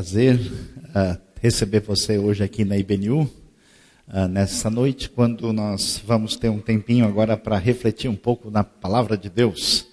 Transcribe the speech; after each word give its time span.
prazer 0.00 0.40
uh, 0.40 1.20
receber 1.42 1.80
você 1.80 2.16
hoje 2.16 2.42
aqui 2.42 2.64
na 2.64 2.74
IBNU, 2.74 3.30
uh, 4.08 4.26
nessa 4.30 4.70
noite, 4.70 5.10
quando 5.10 5.52
nós 5.52 6.02
vamos 6.06 6.36
ter 6.36 6.48
um 6.48 6.58
tempinho 6.58 7.04
agora 7.04 7.36
para 7.36 7.58
refletir 7.58 8.08
um 8.08 8.16
pouco 8.16 8.50
na 8.50 8.64
palavra 8.64 9.14
de 9.14 9.28
Deus 9.28 9.88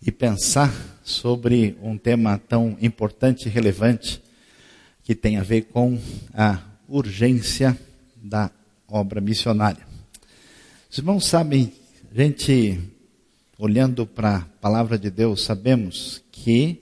e 0.00 0.10
pensar 0.10 0.72
sobre 1.04 1.76
um 1.82 1.98
tema 1.98 2.40
tão 2.48 2.78
importante 2.80 3.44
e 3.44 3.50
relevante 3.50 4.22
que 5.02 5.14
tem 5.14 5.36
a 5.36 5.42
ver 5.42 5.64
com 5.64 5.98
a 6.32 6.60
urgência 6.88 7.78
da 8.16 8.50
obra 8.88 9.20
missionária. 9.20 9.86
Os 10.90 10.96
irmãos 10.96 11.26
sabem, 11.26 11.70
a 12.10 12.14
gente, 12.18 12.80
olhando 13.58 14.06
para 14.06 14.36
a 14.36 14.40
palavra 14.40 14.98
de 14.98 15.10
Deus, 15.10 15.44
sabemos 15.44 16.24
que 16.32 16.80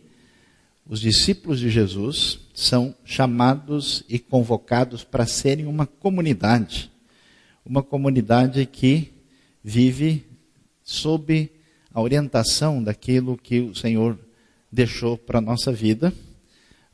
os 0.86 1.00
discípulos 1.00 1.58
de 1.58 1.68
Jesus 1.68 2.41
são 2.52 2.94
chamados 3.04 4.04
e 4.08 4.18
convocados 4.18 5.04
para 5.04 5.26
serem 5.26 5.66
uma 5.66 5.86
comunidade, 5.86 6.90
uma 7.64 7.82
comunidade 7.82 8.66
que 8.66 9.12
vive 9.62 10.26
sob 10.82 11.50
a 11.92 12.00
orientação 12.00 12.82
daquilo 12.82 13.36
que 13.36 13.60
o 13.60 13.74
Senhor 13.74 14.18
deixou 14.70 15.16
para 15.16 15.38
a 15.38 15.42
nossa 15.42 15.72
vida, 15.72 16.12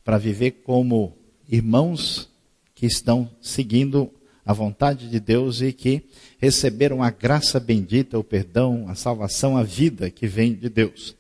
para 0.05 0.19
viver 0.19 0.63
como 0.65 1.17
irmãos 1.49 2.29
que 2.75 2.87
estão 2.87 3.31
seguindo 3.41 4.11
a 4.45 4.53
vontade 4.53 5.11
de 5.11 5.21
Deus 5.21 5.61
e 5.61 5.73
que 5.73 6.03
receberam 6.39 7.03
a 7.03 7.11
graça 7.11 7.61
bendita, 7.61 8.19
o 8.19 8.25
perdão, 8.25 8.87
a 8.89 8.95
salvação, 8.95 9.57
a 9.57 9.63
vida 9.63 10.11
que 10.11 10.27
vem 10.27 10.55
de 10.55 10.69
Deus. 10.69 11.15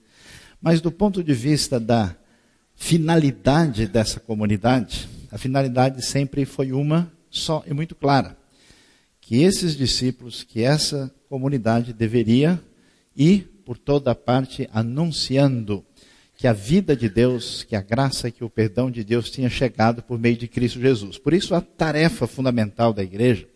Mas 0.62 0.80
do 0.80 0.90
ponto 0.90 1.22
de 1.22 1.34
vista 1.34 1.78
da 1.78 2.16
finalidade 2.78 3.86
dessa 3.86 4.20
comunidade, 4.20 5.08
a 5.30 5.36
finalidade 5.36 6.02
sempre 6.02 6.46
foi 6.46 6.72
uma 6.72 7.12
só 7.28 7.62
e 7.66 7.74
muito 7.74 7.94
clara: 7.94 8.38
que 9.20 9.42
esses 9.42 9.76
discípulos, 9.76 10.44
que 10.44 10.62
essa 10.62 11.12
comunidade 11.28 11.92
deveria 11.92 12.58
ir 13.14 13.62
por 13.66 13.76
toda 13.76 14.14
parte 14.14 14.66
anunciando 14.72 15.84
que 16.36 16.46
a 16.46 16.52
vida 16.52 16.96
de 16.96 17.08
Deus, 17.08 17.64
que 17.64 17.74
a 17.74 17.82
graça, 17.82 18.30
que 18.30 18.44
o 18.44 18.48
perdão 18.48 18.92
de 18.92 19.02
Deus 19.02 19.28
tinha 19.28 19.50
chegado 19.50 20.02
por 20.04 20.16
meio 20.16 20.36
de 20.36 20.46
Cristo 20.46 20.80
Jesus. 20.80 21.18
Por 21.18 21.34
isso, 21.34 21.52
a 21.52 21.60
tarefa 21.60 22.28
fundamental 22.28 22.92
da 22.92 23.02
igreja 23.02 23.46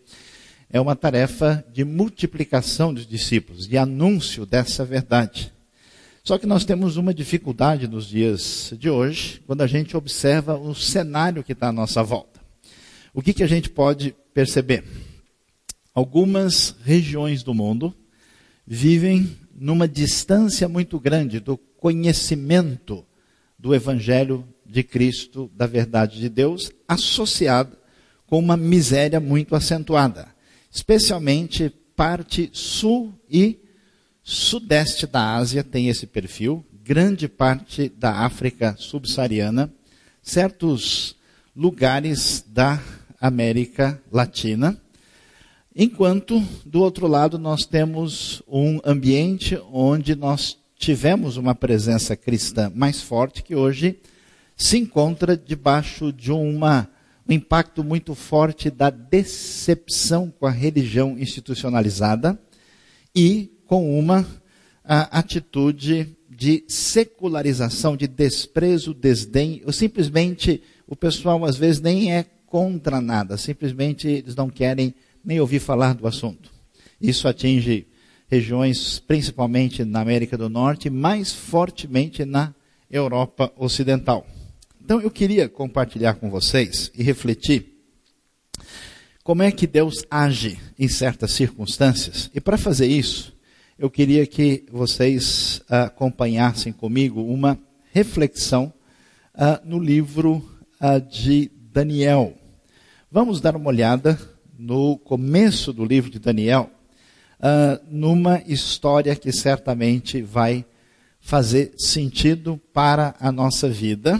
é 0.69 0.81
uma 0.81 0.95
tarefa 0.95 1.63
de 1.71 1.85
multiplicação 1.85 2.93
dos 2.93 3.07
discípulos, 3.07 3.67
de 3.67 3.77
anúncio 3.77 4.45
dessa 4.45 4.83
verdade. 4.83 5.52
Só 6.25 6.37
que 6.37 6.47
nós 6.47 6.63
temos 6.63 6.95
uma 6.95 7.13
dificuldade 7.13 7.85
nos 7.85 8.07
dias 8.07 8.73
de 8.79 8.89
hoje, 8.89 9.41
quando 9.45 9.59
a 9.59 9.67
gente 9.67 9.97
observa 9.97 10.57
o 10.57 10.73
cenário 10.73 11.43
que 11.43 11.51
está 11.51 11.67
à 11.67 11.71
nossa 11.73 12.01
volta. 12.01 12.39
O 13.13 13.21
que, 13.21 13.33
que 13.33 13.43
a 13.43 13.47
gente 13.47 13.69
pode 13.69 14.15
perceber? 14.33 14.85
Algumas 15.93 16.77
regiões 16.81 17.43
do 17.43 17.53
mundo 17.53 17.93
vivem 18.65 19.37
numa 19.53 19.85
distância 19.85 20.69
muito 20.69 20.97
grande 20.97 21.41
do 21.41 21.57
conhecimento 21.57 23.05
do 23.59 23.75
Evangelho 23.75 24.47
de 24.65 24.81
Cristo, 24.81 25.51
da 25.53 25.67
verdade 25.67 26.21
de 26.21 26.29
Deus, 26.29 26.71
associado 26.87 27.75
com 28.25 28.39
uma 28.39 28.55
miséria 28.55 29.19
muito 29.19 29.57
acentuada, 29.57 30.29
especialmente 30.71 31.69
parte 31.97 32.49
sul 32.53 33.13
e 33.29 33.59
Sudeste 34.23 35.05
da 35.05 35.35
Ásia 35.35 35.65
tem 35.65 35.89
esse 35.89 36.07
perfil, 36.07 36.65
grande 36.81 37.27
parte 37.27 37.89
da 37.89 38.19
África 38.19 38.73
subsaariana, 38.79 39.69
certos 40.21 41.17
lugares 41.53 42.41
da 42.47 42.81
América 43.19 44.01
Latina, 44.09 44.79
enquanto 45.75 46.41
do 46.65 46.79
outro 46.81 47.05
lado 47.05 47.37
nós 47.37 47.65
temos 47.65 48.41
um 48.47 48.79
ambiente 48.85 49.59
onde 49.69 50.15
nós 50.15 50.57
tivemos 50.77 51.35
uma 51.35 51.53
presença 51.53 52.15
cristã 52.15 52.71
mais 52.73 53.01
forte 53.01 53.43
que 53.43 53.55
hoje 53.55 53.99
se 54.55 54.77
encontra 54.77 55.35
debaixo 55.35 56.13
de 56.13 56.31
uma, 56.31 56.89
um 57.27 57.33
impacto 57.33 57.83
muito 57.83 58.15
forte 58.15 58.71
da 58.71 58.89
decepção 58.89 60.31
com 60.31 60.45
a 60.45 60.51
religião 60.51 61.19
institucionalizada 61.19 62.39
e 63.13 63.52
com 63.73 63.97
uma 63.97 64.23
atitude 64.85 66.15
de 66.29 66.63
secularização, 66.67 67.97
de 67.97 68.05
desprezo, 68.05 68.93
desdém, 68.93 69.63
ou 69.65 69.73
simplesmente 69.73 70.61
o 70.85 70.95
pessoal 70.95 71.43
às 71.43 71.57
vezes 71.57 71.81
nem 71.81 72.13
é 72.13 72.23
contra 72.45 73.01
nada, 73.01 73.35
simplesmente 73.35 74.07
eles 74.07 74.35
não 74.35 74.47
querem 74.47 74.93
nem 75.25 75.39
ouvir 75.39 75.57
falar 75.57 75.95
do 75.95 76.05
assunto. 76.05 76.51
Isso 77.01 77.27
atinge 77.27 77.87
regiões 78.27 78.99
principalmente 78.99 79.83
na 79.83 80.01
América 80.01 80.37
do 80.37 80.49
Norte, 80.49 80.87
mais 80.91 81.33
fortemente 81.33 82.23
na 82.25 82.53
Europa 82.91 83.51
Ocidental. 83.57 84.27
Então 84.85 85.01
eu 85.01 85.09
queria 85.09 85.49
compartilhar 85.49 86.13
com 86.13 86.29
vocês 86.29 86.91
e 86.93 87.01
refletir 87.01 87.73
como 89.23 89.41
é 89.41 89.51
que 89.51 89.65
Deus 89.65 90.05
age 90.11 90.59
em 90.77 90.87
certas 90.87 91.31
circunstâncias. 91.31 92.29
E 92.35 92.39
para 92.39 92.55
fazer 92.55 92.85
isso, 92.85 93.33
eu 93.77 93.89
queria 93.89 94.25
que 94.27 94.65
vocês 94.71 95.61
uh, 95.69 95.85
acompanhassem 95.85 96.71
comigo 96.71 97.23
uma 97.23 97.57
reflexão 97.91 98.71
uh, 99.33 99.67
no 99.67 99.79
livro 99.79 100.47
uh, 100.79 101.01
de 101.01 101.51
Daniel. 101.71 102.35
Vamos 103.11 103.41
dar 103.41 103.55
uma 103.55 103.69
olhada 103.69 104.19
no 104.57 104.97
começo 104.97 105.73
do 105.73 105.83
livro 105.83 106.09
de 106.09 106.19
Daniel, 106.19 106.69
numa 107.89 108.41
história 108.47 109.15
que 109.15 109.31
certamente 109.31 110.21
vai 110.21 110.63
fazer 111.19 111.73
sentido 111.77 112.59
para 112.71 113.13
a 113.19 113.31
nossa 113.31 113.67
vida 113.67 114.19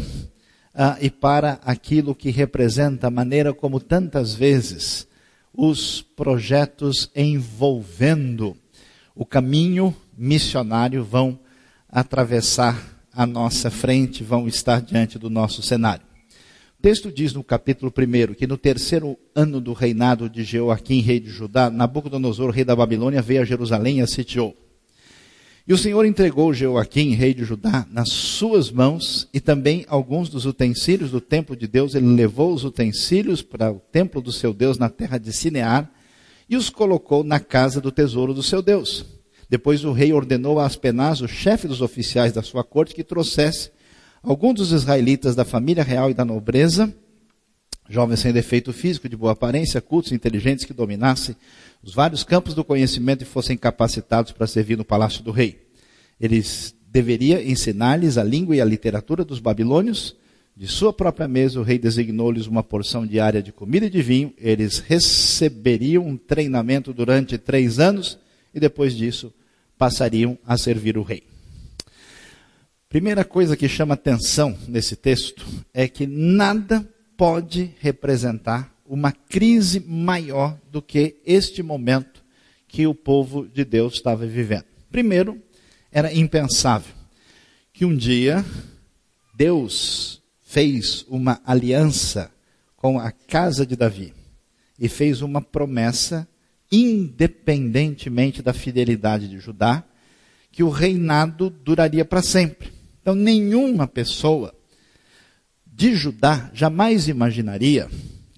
e 1.00 1.10
para 1.10 1.60
aquilo 1.64 2.14
que 2.14 2.30
representa 2.30 3.08
a 3.08 3.12
maneira 3.12 3.54
como 3.54 3.80
tantas 3.80 4.36
vezes 4.36 5.08
os 5.54 6.02
projetos 6.02 7.10
envolvendo 7.16 8.58
o 9.16 9.26
caminho 9.26 9.96
missionário 10.18 11.04
vão 11.04 11.40
atravessar 11.88 13.06
a 13.14 13.26
nossa 13.26 13.70
frente, 13.70 14.24
vão 14.24 14.48
estar 14.48 14.82
diante 14.82 15.20
do 15.20 15.30
nosso 15.30 15.62
cenário. 15.62 16.06
O 16.80 16.82
texto 16.82 17.12
diz 17.12 17.32
no 17.32 17.44
capítulo 17.44 17.94
1 17.96 18.34
que 18.34 18.48
no 18.48 18.58
terceiro 18.58 19.18
ano 19.36 19.62
do 19.62 19.72
reinado 19.72 20.30
de 20.30 20.44
Jeoaquim, 20.44 21.00
rei 21.00 21.20
de 21.20 21.30
Judá, 21.30 21.70
Nabucodonosor, 21.70 22.50
rei 22.50 22.66
da 22.66 22.76
Babilônia, 22.76 23.22
veio 23.22 23.42
a 23.42 23.46
Jerusalém 23.46 24.00
e 24.00 24.02
a 24.02 24.08
sitiou. 24.08 24.58
E 25.66 25.72
o 25.72 25.78
Senhor 25.78 26.04
entregou 26.06 26.54
Jeoaquim, 26.54 27.12
rei 27.12 27.34
de 27.34 27.46
Judá, 27.46 27.88
nas 27.90 28.10
suas 28.10 28.70
mãos 28.70 29.30
e 29.34 29.40
também 29.40 29.86
alguns 29.88 30.28
dos 30.28 30.46
utensílios 30.46 31.12
do 31.12 31.22
templo 31.22 31.56
de 31.56 31.68
Deus. 31.68 31.96
Ele 31.96 32.08
levou 32.08 32.54
os 32.54 32.66
utensílios 32.66 33.42
para 33.42 33.72
o 33.72 33.80
templo 33.80 34.22
do 34.22 34.32
seu 34.34 34.54
Deus 34.54 34.78
na 34.78 34.90
terra 34.90 35.18
de 35.18 35.32
Sinear 35.32 35.90
e 36.50 36.56
os 36.56 36.70
colocou 36.70 37.24
na 37.24 37.40
casa 37.40 37.80
do 37.80 37.92
tesouro 37.92 38.34
do 38.34 38.44
seu 38.44 38.62
Deus. 38.62 39.06
Depois 39.50 39.84
o 39.84 39.92
rei 39.92 40.14
ordenou 40.14 40.60
a 40.60 40.66
Aspenaz, 40.66 41.22
o 41.22 41.28
chefe 41.28 41.68
dos 41.68 41.82
oficiais 41.82 42.34
da 42.34 42.42
sua 42.42 42.64
corte, 42.64 42.96
que 42.96 43.04
trouxesse 43.04 43.72
alguns 44.22 44.56
dos 44.56 44.72
israelitas 44.72 45.36
da 45.36 45.46
família 45.46 45.84
real 45.84 46.10
e 46.10 46.14
da 46.14 46.26
nobreza, 46.26 46.94
jovens 47.90 48.22
sem 48.22 48.32
defeito 48.32 48.72
físico, 48.74 49.10
de 49.10 49.16
boa 49.16 49.34
aparência, 49.34 49.82
cultos, 49.82 50.12
inteligentes, 50.12 50.66
que 50.66 50.74
dominassem 50.74 51.36
os 51.84 51.94
vários 51.94 52.24
campos 52.24 52.54
do 52.54 52.64
conhecimento 52.64 53.24
e 53.24 53.26
fossem 53.26 53.58
capacitados 53.58 54.32
para 54.32 54.48
servir 54.48 54.78
no 54.78 54.86
palácio 54.86 55.22
do 55.22 55.32
rei. 55.32 55.68
Eles 56.20 56.74
deveria 56.88 57.44
ensinar-lhes 57.44 58.18
a 58.18 58.24
língua 58.24 58.56
e 58.56 58.62
a 58.62 58.66
literatura 58.66 59.26
dos 59.26 59.40
babilônios, 59.40 60.16
de 60.56 60.68
sua 60.68 60.94
própria 60.94 61.28
mesa, 61.28 61.60
o 61.60 61.64
rei 61.64 61.80
designou-lhes 61.80 62.46
uma 62.46 62.64
porção 62.64 63.08
diária 63.08 63.42
de 63.42 63.52
comida 63.52 63.88
e 63.88 63.90
de 63.90 64.02
vinho. 64.02 64.34
Eles 64.38 64.80
receberiam 64.80 66.06
um 66.06 66.16
treinamento 66.16 66.94
durante 66.94 67.38
três 67.40 67.80
anos 67.80 68.20
e 68.54 68.60
depois 68.60 68.96
disso 68.96 69.34
passariam 69.78 70.38
a 70.46 70.56
servir 70.56 70.98
o 70.98 71.02
rei. 71.02 71.24
Primeira 72.88 73.26
coisa 73.26 73.58
que 73.58 73.68
chama 73.68 73.96
atenção 73.96 74.56
nesse 74.68 74.96
texto 74.96 75.44
é 75.74 75.88
que 75.88 76.06
nada 76.06 76.88
pode 77.18 77.72
representar 77.80 78.72
uma 78.86 79.12
crise 79.12 79.80
maior 79.80 80.56
do 80.72 80.82
que 80.82 81.16
este 81.26 81.64
momento 81.64 82.24
que 82.68 82.86
o 82.86 82.94
povo 82.94 83.48
de 83.48 83.66
Deus 83.66 83.96
estava 83.96 84.28
vivendo. 84.28 84.66
Primeiro, 84.92 85.42
era 85.92 86.14
impensável 86.14 86.94
que 87.74 87.86
um 87.86 87.96
dia 87.96 88.46
Deus 89.36 90.23
fez 90.54 91.04
uma 91.10 91.42
aliança 91.44 92.32
com 92.76 93.00
a 93.00 93.12
casa 93.12 93.66
de 93.66 93.76
Davi 93.76 94.14
e 94.78 94.88
fez 94.88 95.24
uma 95.24 95.42
promessa, 95.42 96.28
independentemente 96.72 98.40
da 98.44 98.54
fidelidade 98.54 99.28
de 99.28 99.40
Judá, 99.40 99.84
que 100.52 100.62
o 100.62 100.70
reinado 100.70 101.50
duraria 101.50 102.06
para 102.06 102.22
sempre. 102.22 102.72
Então, 103.02 103.16
nenhuma 103.16 103.88
pessoa 103.88 104.54
de 105.66 105.96
Judá 105.96 106.52
jamais 106.54 107.08
imaginaria 107.08 107.90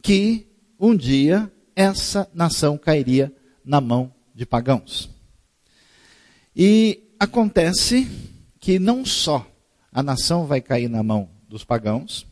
que 0.02 0.48
um 0.80 0.96
dia 0.96 1.52
essa 1.76 2.30
nação 2.34 2.78
cairia 2.78 3.30
na 3.66 3.82
mão 3.82 4.10
de 4.34 4.46
pagãos. 4.46 5.10
E 6.56 7.14
acontece 7.20 8.08
que 8.58 8.80
não 8.80 9.04
só 9.04 9.46
a 9.92 10.02
nação 10.02 10.46
vai 10.46 10.62
cair 10.62 10.88
na 10.88 11.04
mão 11.04 11.35
dos 11.56 11.64
pagãos, 11.64 12.28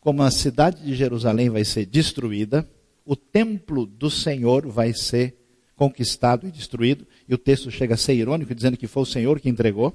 como 0.00 0.22
a 0.22 0.30
cidade 0.30 0.84
de 0.84 0.94
Jerusalém 0.94 1.50
vai 1.50 1.64
ser 1.64 1.84
destruída, 1.84 2.68
o 3.04 3.16
templo 3.16 3.84
do 3.84 4.08
Senhor 4.08 4.68
vai 4.68 4.92
ser 4.92 5.36
conquistado 5.74 6.46
e 6.46 6.52
destruído, 6.52 7.04
e 7.28 7.34
o 7.34 7.38
texto 7.38 7.72
chega 7.72 7.94
a 7.94 7.96
ser 7.96 8.14
irônico, 8.14 8.54
dizendo 8.54 8.76
que 8.76 8.86
foi 8.86 9.02
o 9.02 9.06
Senhor 9.06 9.40
que 9.40 9.48
entregou. 9.48 9.88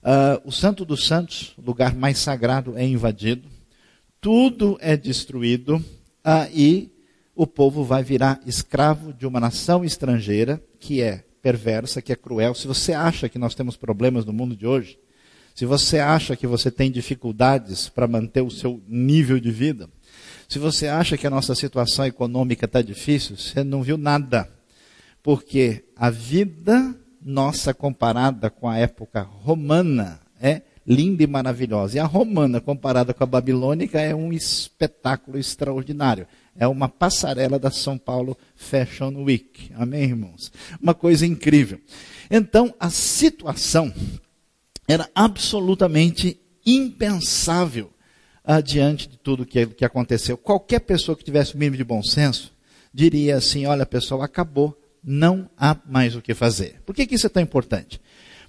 Uh, 0.00 0.38
o 0.44 0.52
Santo 0.52 0.84
dos 0.84 1.08
Santos, 1.08 1.54
lugar 1.58 1.92
mais 1.92 2.18
sagrado, 2.18 2.78
é 2.78 2.86
invadido, 2.86 3.48
tudo 4.20 4.78
é 4.80 4.96
destruído, 4.96 5.78
uh, 5.78 6.48
e 6.54 6.88
o 7.34 7.48
povo 7.48 7.82
vai 7.82 8.04
virar 8.04 8.40
escravo 8.46 9.12
de 9.12 9.26
uma 9.26 9.40
nação 9.40 9.84
estrangeira 9.84 10.62
que 10.78 11.02
é 11.02 11.24
perversa, 11.42 12.00
que 12.00 12.12
é 12.12 12.16
cruel. 12.16 12.54
Se 12.54 12.68
você 12.68 12.92
acha 12.92 13.28
que 13.28 13.40
nós 13.40 13.56
temos 13.56 13.76
problemas 13.76 14.24
no 14.24 14.32
mundo 14.32 14.54
de 14.54 14.68
hoje, 14.68 15.00
se 15.54 15.66
você 15.66 15.98
acha 15.98 16.36
que 16.36 16.46
você 16.46 16.70
tem 16.70 16.90
dificuldades 16.90 17.88
para 17.88 18.08
manter 18.08 18.40
o 18.40 18.50
seu 18.50 18.80
nível 18.88 19.38
de 19.38 19.50
vida, 19.50 19.88
se 20.48 20.58
você 20.58 20.86
acha 20.86 21.16
que 21.16 21.26
a 21.26 21.30
nossa 21.30 21.54
situação 21.54 22.04
econômica 22.04 22.66
está 22.66 22.82
difícil, 22.82 23.36
você 23.36 23.64
não 23.64 23.82
viu 23.82 23.96
nada. 23.96 24.48
Porque 25.22 25.84
a 25.96 26.10
vida 26.10 26.94
nossa 27.24 27.72
comparada 27.72 28.50
com 28.50 28.68
a 28.68 28.76
época 28.76 29.22
romana 29.22 30.20
é 30.40 30.62
linda 30.86 31.22
e 31.22 31.26
maravilhosa. 31.26 31.96
E 31.96 32.00
a 32.00 32.04
romana 32.04 32.60
comparada 32.60 33.14
com 33.14 33.22
a 33.22 33.26
babilônica 33.26 34.00
é 34.00 34.14
um 34.14 34.32
espetáculo 34.32 35.38
extraordinário. 35.38 36.26
É 36.56 36.66
uma 36.66 36.88
passarela 36.88 37.58
da 37.58 37.70
São 37.70 37.96
Paulo 37.96 38.36
Fashion 38.56 39.22
Week. 39.22 39.70
Amém, 39.74 40.02
irmãos? 40.02 40.52
Uma 40.80 40.92
coisa 40.92 41.24
incrível. 41.24 41.80
Então, 42.30 42.74
a 42.78 42.90
situação 42.90 43.92
era 44.86 45.08
absolutamente 45.14 46.40
impensável 46.64 47.90
uh, 48.44 48.62
diante 48.62 49.08
de 49.08 49.16
tudo 49.18 49.46
que, 49.46 49.66
que 49.66 49.84
aconteceu. 49.84 50.36
Qualquer 50.36 50.80
pessoa 50.80 51.16
que 51.16 51.24
tivesse 51.24 51.54
o 51.54 51.58
mínimo 51.58 51.76
de 51.76 51.84
bom 51.84 52.02
senso 52.02 52.52
diria 52.92 53.36
assim: 53.36 53.66
olha, 53.66 53.86
pessoal, 53.86 54.22
acabou, 54.22 54.78
não 55.02 55.48
há 55.56 55.76
mais 55.86 56.14
o 56.14 56.22
que 56.22 56.34
fazer. 56.34 56.80
Por 56.84 56.94
que, 56.94 57.06
que 57.06 57.14
isso 57.14 57.26
é 57.26 57.30
tão 57.30 57.42
importante? 57.42 58.00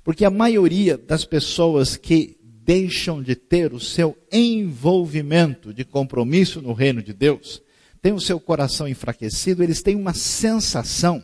Porque 0.04 0.26
a 0.26 0.30
maioria 0.30 0.98
das 0.98 1.24
pessoas 1.24 1.96
que 1.96 2.38
deixam 2.66 3.22
de 3.22 3.36
ter 3.36 3.74
o 3.74 3.80
seu 3.80 4.18
envolvimento 4.32 5.74
de 5.74 5.84
compromisso 5.84 6.62
no 6.62 6.74
reino 6.74 7.02
de 7.02 7.14
Deus, 7.14 7.62
têm 8.02 8.14
o 8.14 8.20
seu 8.20 8.40
coração 8.40 8.88
enfraquecido, 8.88 9.64
eles 9.64 9.82
têm 9.82 9.96
uma 9.96 10.14
sensação 10.14 11.24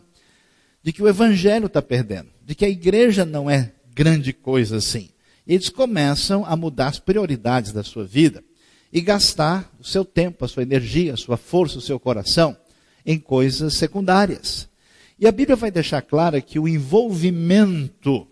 de 0.81 0.93
que 0.93 1.03
o 1.03 1.07
evangelho 1.07 1.67
está 1.67 1.81
perdendo, 1.81 2.29
de 2.45 2.55
que 2.55 2.65
a 2.65 2.69
igreja 2.69 3.25
não 3.25 3.49
é 3.49 3.73
grande 3.93 4.33
coisa 4.33 4.77
assim. 4.77 5.09
Eles 5.47 5.69
começam 5.69 6.45
a 6.45 6.55
mudar 6.55 6.87
as 6.87 6.99
prioridades 6.99 7.71
da 7.71 7.83
sua 7.83 8.05
vida 8.05 8.43
e 8.91 9.01
gastar 9.01 9.71
o 9.79 9.83
seu 9.83 10.03
tempo, 10.03 10.45
a 10.45 10.47
sua 10.47 10.63
energia, 10.63 11.13
a 11.13 11.17
sua 11.17 11.37
força, 11.37 11.77
o 11.77 11.81
seu 11.81 11.99
coração 11.99 12.55
em 13.05 13.17
coisas 13.17 13.73
secundárias. 13.73 14.69
E 15.17 15.27
a 15.27 15.31
Bíblia 15.31 15.55
vai 15.55 15.71
deixar 15.71 16.01
clara 16.01 16.41
que 16.41 16.59
o 16.59 16.67
envolvimento 16.67 18.27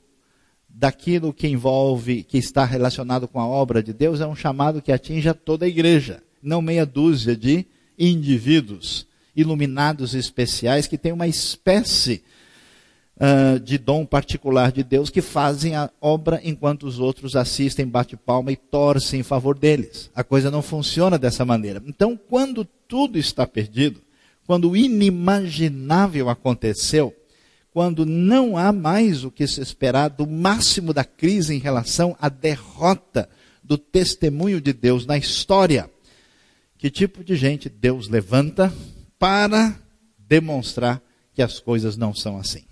daquilo 0.70 1.34
que 1.34 1.48
envolve, 1.48 2.24
que 2.24 2.38
está 2.38 2.64
relacionado 2.64 3.28
com 3.28 3.40
a 3.40 3.48
obra 3.48 3.82
de 3.82 3.92
Deus, 3.92 4.22
é 4.22 4.28
um 4.28 4.36
chamado 4.36 4.82
que 4.82 4.92
atinge 4.92 5.28
a 5.28 5.34
toda 5.34 5.66
a 5.66 5.68
igreja, 5.68 6.22
não 6.42 6.62
meia 6.62 6.86
dúzia 6.86 7.36
de 7.36 7.66
indivíduos 7.98 9.08
iluminados 9.36 10.14
especiais 10.14 10.88
que 10.88 10.98
têm 10.98 11.12
uma 11.12 11.28
espécie 11.28 12.24
uh, 13.18 13.60
de 13.60 13.78
dom 13.78 14.06
particular 14.06 14.72
de 14.72 14.84
Deus 14.84 15.10
que 15.10 15.22
fazem 15.22 15.76
a 15.76 15.90
obra 16.00 16.40
enquanto 16.44 16.84
os 16.84 17.00
outros 17.00 17.36
assistem, 17.36 17.88
bate 17.88 18.16
palma 18.16 18.52
e 18.52 18.56
torcem 18.56 19.20
em 19.20 19.24
favor 19.24 19.58
deles. 19.58 20.10
A 20.16 20.24
coisa 20.24 20.52
não 20.52 20.62
funciona 20.62 21.18
dessa 21.18 21.44
maneira. 21.44 21.82
Então, 21.86 22.18
quando 22.18 22.66
tudo 22.88 23.18
está 23.18 23.46
perdido, 23.46 24.02
quando 24.46 24.70
o 24.70 24.78
inimaginável 24.78 26.30
aconteceu, 26.30 27.14
quando 27.74 28.06
não 28.06 28.58
há 28.58 28.72
mais 28.72 29.24
o 29.24 29.30
que 29.30 29.46
se 29.46 29.62
esperar 29.62 30.10
do 30.10 30.26
máximo 30.26 30.94
da 30.94 31.04
crise 31.04 31.54
em 31.54 31.60
relação 31.60 32.16
à 32.20 32.30
derrota 32.30 33.30
do 33.64 33.78
testemunho 33.78 34.62
de 34.62 34.72
Deus 34.72 35.06
na 35.06 35.18
história, 35.18 35.90
que 36.78 36.90
tipo 36.90 37.24
de 37.24 37.36
gente 37.36 37.68
Deus 37.70 38.08
levanta 38.08 38.74
para 39.20 39.78
demonstrar 40.18 41.02
que 41.34 41.42
as 41.42 41.60
coisas 41.60 41.98
não 41.98 42.16
são 42.16 42.38
assim? 42.38 42.67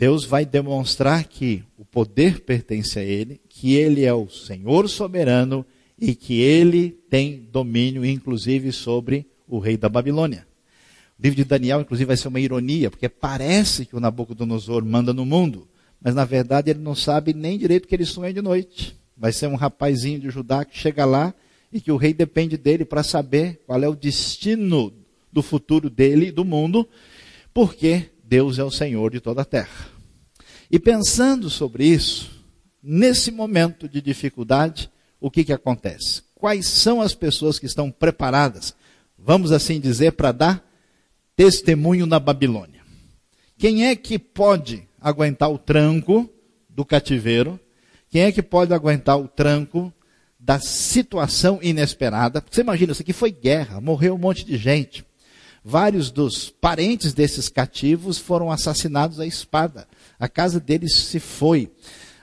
Deus 0.00 0.24
vai 0.24 0.46
demonstrar 0.46 1.24
que 1.24 1.62
o 1.76 1.84
poder 1.84 2.40
pertence 2.40 2.98
a 2.98 3.02
Ele, 3.02 3.38
que 3.50 3.74
Ele 3.74 4.02
é 4.02 4.14
o 4.14 4.30
Senhor 4.30 4.88
soberano 4.88 5.62
e 6.00 6.14
que 6.14 6.40
Ele 6.40 6.88
tem 7.10 7.46
domínio, 7.52 8.02
inclusive, 8.02 8.72
sobre 8.72 9.26
o 9.46 9.58
rei 9.58 9.76
da 9.76 9.90
Babilônia. 9.90 10.46
O 11.18 11.22
livro 11.22 11.36
de 11.36 11.44
Daniel, 11.44 11.82
inclusive, 11.82 12.06
vai 12.06 12.16
ser 12.16 12.28
uma 12.28 12.40
ironia, 12.40 12.90
porque 12.90 13.10
parece 13.10 13.84
que 13.84 13.94
o 13.94 14.00
Nabucodonosor 14.00 14.82
manda 14.86 15.12
no 15.12 15.26
mundo, 15.26 15.68
mas 16.00 16.14
na 16.14 16.24
verdade 16.24 16.70
ele 16.70 16.80
não 16.80 16.94
sabe 16.94 17.34
nem 17.34 17.58
direito 17.58 17.86
que 17.86 17.94
ele 17.94 18.06
sonha 18.06 18.32
de 18.32 18.40
noite. 18.40 18.96
Vai 19.14 19.32
ser 19.32 19.48
um 19.48 19.54
rapazinho 19.54 20.18
de 20.18 20.30
Judá 20.30 20.64
que 20.64 20.78
chega 20.78 21.04
lá 21.04 21.34
e 21.70 21.78
que 21.78 21.92
o 21.92 21.98
rei 21.98 22.14
depende 22.14 22.56
dele 22.56 22.86
para 22.86 23.02
saber 23.02 23.60
qual 23.66 23.82
é 23.82 23.86
o 23.86 23.94
destino 23.94 24.94
do 25.30 25.42
futuro 25.42 25.90
dele 25.90 26.28
e 26.28 26.32
do 26.32 26.42
mundo, 26.42 26.88
porque 27.52 28.06
Deus 28.30 28.60
é 28.60 28.62
o 28.62 28.70
Senhor 28.70 29.10
de 29.10 29.18
toda 29.18 29.42
a 29.42 29.44
terra. 29.44 29.88
E 30.70 30.78
pensando 30.78 31.50
sobre 31.50 31.84
isso, 31.84 32.30
nesse 32.80 33.32
momento 33.32 33.88
de 33.88 34.00
dificuldade, 34.00 34.88
o 35.20 35.28
que, 35.28 35.42
que 35.42 35.52
acontece? 35.52 36.22
Quais 36.32 36.64
são 36.64 37.00
as 37.00 37.12
pessoas 37.12 37.58
que 37.58 37.66
estão 37.66 37.90
preparadas, 37.90 38.72
vamos 39.18 39.50
assim 39.50 39.80
dizer, 39.80 40.12
para 40.12 40.30
dar 40.30 40.72
testemunho 41.34 42.06
na 42.06 42.20
Babilônia? 42.20 42.82
Quem 43.58 43.88
é 43.88 43.96
que 43.96 44.16
pode 44.16 44.88
aguentar 45.00 45.50
o 45.50 45.58
tranco 45.58 46.32
do 46.68 46.84
cativeiro? 46.84 47.58
Quem 48.08 48.22
é 48.22 48.30
que 48.30 48.42
pode 48.42 48.72
aguentar 48.72 49.18
o 49.18 49.26
tranco 49.26 49.92
da 50.38 50.58
situação 50.58 51.58
inesperada. 51.60 52.42
Você 52.48 52.62
imagina, 52.62 52.92
isso 52.92 53.02
aqui 53.02 53.12
foi 53.12 53.30
guerra, 53.30 53.78
morreu 53.78 54.14
um 54.14 54.18
monte 54.18 54.42
de 54.42 54.56
gente. 54.56 55.04
Vários 55.64 56.10
dos 56.10 56.48
parentes 56.48 57.12
desses 57.12 57.48
cativos 57.48 58.18
foram 58.18 58.50
assassinados 58.50 59.20
à 59.20 59.26
espada. 59.26 59.86
A 60.18 60.28
casa 60.28 60.58
deles 60.58 60.94
se 60.94 61.20
foi. 61.20 61.70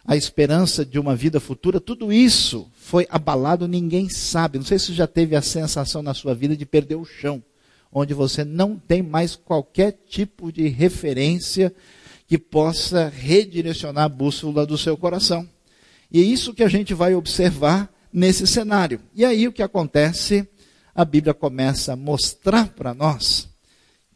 A 0.06 0.16
esperança 0.16 0.86
de 0.86 0.98
uma 0.98 1.16
vida 1.16 1.40
futura, 1.40 1.80
tudo 1.80 2.12
isso 2.12 2.68
foi 2.76 3.06
abalado, 3.10 3.68
ninguém 3.68 4.10
sabe. 4.10 4.58
Não 4.58 4.66
sei 4.66 4.80
se 4.80 4.88
você 4.88 4.94
já 4.94 5.06
teve 5.06 5.36
a 5.36 5.42
sensação 5.42 6.02
na 6.02 6.14
sua 6.14 6.34
vida 6.34 6.56
de 6.56 6.66
perder 6.66 6.96
o 6.96 7.06
chão, 7.06 7.44
onde 7.92 8.14
você 8.14 8.46
não 8.46 8.78
tem 8.78 9.04
mais 9.04 9.36
qualquer 9.36 10.00
tipo 10.08 10.52
de 10.52 10.68
referência 10.70 11.74
que 12.26 12.38
possa 12.38 13.10
redirecionar 13.10 14.06
a 14.06 14.10
bússola 14.10 14.66
do 14.66 14.78
seu 14.78 14.98
coração. 14.98 15.48
E 16.12 16.22
é 16.22 16.24
isso 16.24 16.54
que 16.54 16.64
a 16.64 16.70
gente 16.70 16.94
vai 16.94 17.14
observar 17.14 17.92
nesse 18.12 18.48
cenário. 18.48 19.02
E 19.14 19.26
aí 19.26 19.48
o 19.48 19.54
que 19.54 19.62
acontece? 19.62 20.48
A 20.98 21.06
Bíblia 21.06 21.32
começa 21.32 21.94
a 21.94 21.96
mostrar 21.96 22.70
para 22.70 22.92
nós 22.92 23.48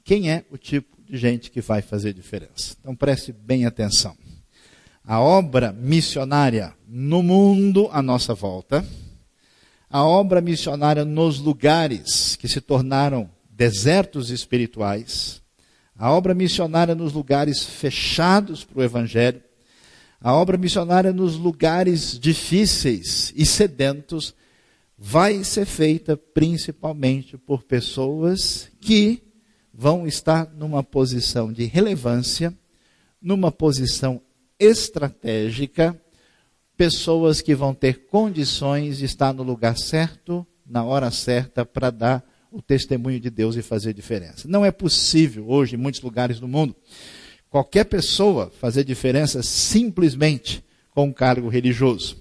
quem 0.03 0.31
é 0.31 0.43
o 0.49 0.57
tipo 0.57 0.99
de 1.03 1.15
gente 1.15 1.51
que 1.51 1.61
vai 1.61 1.79
fazer 1.79 2.11
diferença. 2.11 2.75
Então 2.79 2.95
preste 2.95 3.31
bem 3.31 3.67
atenção. 3.67 4.17
A 5.05 5.19
obra 5.19 5.71
missionária 5.71 6.73
no 6.87 7.21
mundo 7.21 7.87
à 7.91 8.01
nossa 8.01 8.33
volta, 8.33 8.83
a 9.91 10.03
obra 10.03 10.41
missionária 10.41 11.05
nos 11.05 11.37
lugares 11.37 12.35
que 12.35 12.47
se 12.47 12.59
tornaram 12.59 13.29
desertos 13.47 14.31
espirituais, 14.31 15.39
a 15.95 16.09
obra 16.09 16.33
missionária 16.33 16.95
nos 16.95 17.13
lugares 17.13 17.63
fechados 17.63 18.63
para 18.63 18.79
o 18.79 18.83
Evangelho, 18.83 19.43
a 20.19 20.33
obra 20.33 20.57
missionária 20.57 21.13
nos 21.13 21.35
lugares 21.35 22.17
difíceis 22.19 23.31
e 23.35 23.45
sedentos 23.45 24.33
vai 25.03 25.43
ser 25.43 25.65
feita 25.65 26.15
principalmente 26.15 27.35
por 27.35 27.63
pessoas 27.63 28.69
que 28.79 29.23
vão 29.73 30.05
estar 30.05 30.53
numa 30.53 30.83
posição 30.83 31.51
de 31.51 31.65
relevância, 31.65 32.55
numa 33.19 33.51
posição 33.51 34.21
estratégica, 34.59 35.99
pessoas 36.77 37.41
que 37.41 37.55
vão 37.55 37.73
ter 37.73 38.05
condições 38.05 38.99
de 38.99 39.05
estar 39.05 39.33
no 39.33 39.41
lugar 39.41 39.75
certo, 39.75 40.45
na 40.63 40.83
hora 40.83 41.09
certa, 41.09 41.65
para 41.65 41.89
dar 41.89 42.23
o 42.51 42.61
testemunho 42.61 43.19
de 43.19 43.31
Deus 43.31 43.55
e 43.55 43.63
fazer 43.63 43.95
diferença. 43.95 44.47
Não 44.47 44.63
é 44.63 44.71
possível 44.71 45.49
hoje, 45.49 45.75
em 45.75 45.79
muitos 45.79 46.01
lugares 46.01 46.39
do 46.39 46.47
mundo, 46.47 46.75
qualquer 47.49 47.85
pessoa 47.85 48.51
fazer 48.51 48.83
diferença 48.83 49.41
simplesmente 49.41 50.63
com 50.91 51.05
um 51.05 51.13
cargo 51.13 51.49
religioso. 51.49 52.20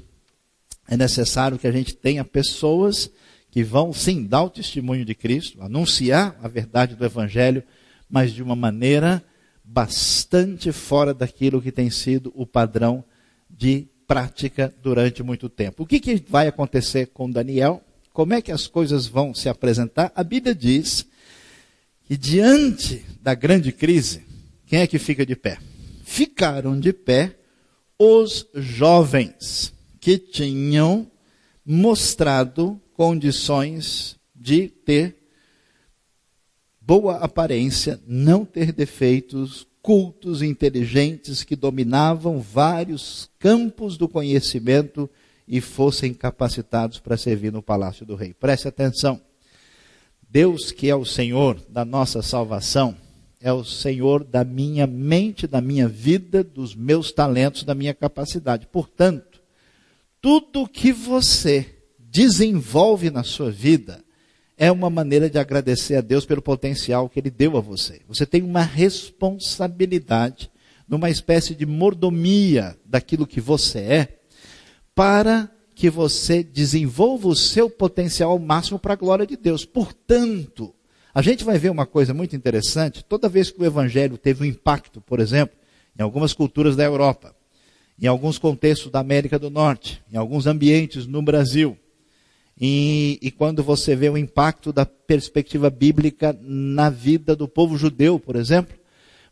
É 0.90 0.96
necessário 0.96 1.56
que 1.56 1.68
a 1.68 1.72
gente 1.72 1.94
tenha 1.94 2.24
pessoas 2.24 3.08
que 3.48 3.62
vão 3.62 3.92
sim 3.92 4.26
dar 4.26 4.42
o 4.42 4.50
testemunho 4.50 5.04
de 5.04 5.14
Cristo, 5.14 5.62
anunciar 5.62 6.36
a 6.42 6.48
verdade 6.48 6.96
do 6.96 7.04
Evangelho, 7.04 7.62
mas 8.08 8.32
de 8.32 8.42
uma 8.42 8.56
maneira 8.56 9.24
bastante 9.64 10.72
fora 10.72 11.14
daquilo 11.14 11.62
que 11.62 11.70
tem 11.70 11.90
sido 11.90 12.32
o 12.34 12.44
padrão 12.44 13.04
de 13.48 13.86
prática 14.06 14.74
durante 14.82 15.22
muito 15.22 15.48
tempo. 15.48 15.84
O 15.84 15.86
que, 15.86 16.00
que 16.00 16.24
vai 16.28 16.48
acontecer 16.48 17.06
com 17.06 17.30
Daniel? 17.30 17.80
Como 18.12 18.34
é 18.34 18.42
que 18.42 18.50
as 18.50 18.66
coisas 18.66 19.06
vão 19.06 19.32
se 19.32 19.48
apresentar? 19.48 20.10
A 20.16 20.24
Bíblia 20.24 20.56
diz 20.56 21.06
que 22.04 22.16
diante 22.16 23.04
da 23.22 23.34
grande 23.34 23.70
crise, 23.70 24.24
quem 24.66 24.80
é 24.80 24.88
que 24.88 24.98
fica 24.98 25.24
de 25.24 25.36
pé? 25.36 25.58
Ficaram 26.02 26.78
de 26.78 26.92
pé 26.92 27.36
os 27.96 28.48
jovens 28.54 29.72
que 30.00 30.18
tinham 30.18 31.10
mostrado 31.64 32.80
condições 32.94 34.16
de 34.34 34.68
ter 34.68 35.16
boa 36.80 37.18
aparência, 37.18 38.00
não 38.06 38.44
ter 38.44 38.72
defeitos, 38.72 39.66
cultos 39.82 40.42
inteligentes 40.42 41.44
que 41.44 41.54
dominavam 41.54 42.40
vários 42.40 43.30
campos 43.38 43.96
do 43.96 44.08
conhecimento 44.08 45.08
e 45.46 45.60
fossem 45.60 46.12
capacitados 46.12 46.98
para 46.98 47.16
servir 47.16 47.52
no 47.52 47.62
palácio 47.62 48.04
do 48.06 48.14
rei. 48.14 48.34
Preste 48.34 48.66
atenção. 48.66 49.20
Deus, 50.28 50.72
que 50.72 50.88
é 50.88 50.94
o 50.94 51.04
Senhor 51.04 51.60
da 51.68 51.84
nossa 51.84 52.22
salvação, 52.22 52.96
é 53.40 53.52
o 53.52 53.64
Senhor 53.64 54.22
da 54.22 54.44
minha 54.44 54.86
mente, 54.86 55.46
da 55.46 55.60
minha 55.60 55.88
vida, 55.88 56.44
dos 56.44 56.74
meus 56.74 57.10
talentos, 57.10 57.64
da 57.64 57.74
minha 57.74 57.94
capacidade. 57.94 58.66
Portanto, 58.66 59.29
tudo 60.20 60.68
que 60.68 60.92
você 60.92 61.66
desenvolve 61.98 63.10
na 63.10 63.22
sua 63.22 63.50
vida 63.50 64.04
é 64.56 64.70
uma 64.70 64.90
maneira 64.90 65.30
de 65.30 65.38
agradecer 65.38 65.96
a 65.96 66.00
Deus 66.02 66.26
pelo 66.26 66.42
potencial 66.42 67.08
que 67.08 67.18
Ele 67.18 67.30
deu 67.30 67.56
a 67.56 67.60
você. 67.60 68.02
Você 68.06 68.26
tem 68.26 68.42
uma 68.42 68.62
responsabilidade, 68.62 70.50
numa 70.86 71.08
espécie 71.08 71.54
de 71.54 71.64
mordomia 71.64 72.76
daquilo 72.84 73.26
que 73.26 73.40
você 73.40 73.78
é, 73.78 74.18
para 74.94 75.50
que 75.74 75.88
você 75.88 76.42
desenvolva 76.42 77.28
o 77.28 77.34
seu 77.34 77.70
potencial 77.70 78.32
ao 78.32 78.38
máximo 78.38 78.78
para 78.78 78.92
a 78.92 78.96
glória 78.96 79.26
de 79.26 79.36
Deus. 79.36 79.64
Portanto, 79.64 80.74
a 81.14 81.22
gente 81.22 81.42
vai 81.42 81.58
ver 81.58 81.70
uma 81.70 81.86
coisa 81.86 82.12
muito 82.12 82.36
interessante, 82.36 83.02
toda 83.02 83.30
vez 83.30 83.50
que 83.50 83.62
o 83.62 83.64
Evangelho 83.64 84.18
teve 84.18 84.42
um 84.42 84.46
impacto, 84.46 85.00
por 85.00 85.20
exemplo, 85.20 85.56
em 85.98 86.02
algumas 86.02 86.34
culturas 86.34 86.76
da 86.76 86.84
Europa, 86.84 87.34
em 88.00 88.06
alguns 88.06 88.38
contextos 88.38 88.90
da 88.90 89.00
América 89.00 89.38
do 89.38 89.50
Norte, 89.50 90.02
em 90.12 90.16
alguns 90.16 90.46
ambientes 90.46 91.06
no 91.06 91.20
Brasil, 91.20 91.76
e, 92.62 93.18
e, 93.22 93.30
quando 93.30 93.62
você 93.62 93.96
vê 93.96 94.10
o 94.10 94.18
impacto 94.18 94.70
da 94.70 94.84
perspectiva 94.84 95.70
bíblica 95.70 96.38
na 96.42 96.90
vida 96.90 97.34
do 97.34 97.48
povo 97.48 97.78
judeu, 97.78 98.20
por 98.20 98.36
exemplo, 98.36 98.76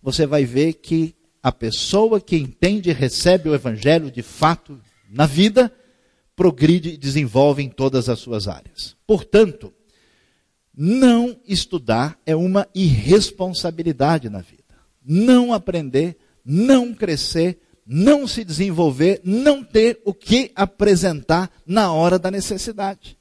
você 0.03 0.27
vai 0.27 0.47
ver 0.47 0.75
que 0.75 1.15
a 1.43 1.53
pessoa 1.53 2.23
que 2.23 2.37
entende 2.37 2.89
e 2.89 2.95
recebe 2.95 3.51
o 3.51 3.55
evangelho 3.55 4.11
de 4.11 4.23
fato 4.23 4.81
na 5.11 5.27
vida, 5.27 5.71
progride 6.35 6.91
e 6.91 6.97
desenvolve 6.97 7.63
em 7.63 7.69
todas 7.69 8.09
as 8.09 8.19
suas 8.19 8.49
áreas. 8.49 8.97
Portanto, 9.07 9.75
não 10.75 11.37
estudar 11.47 12.19
é 12.25 12.35
uma 12.37 12.67
irresponsabilidade 12.75 14.31
na 14.31 14.41
vida. 14.41 14.63
Não 15.05 15.53
aprender, 15.53 16.17
não 16.45 16.95
crescer, 16.95 17.59
não 17.91 18.29
se 18.29 18.45
desenvolver, 18.45 19.23
não 19.25 19.65
ter 19.65 19.99
o 20.05 20.13
que 20.13 20.53
apresentar 20.55 21.51
na 21.67 21.91
hora 21.91 22.19
da 22.19 22.31
necessidade. 22.31 23.17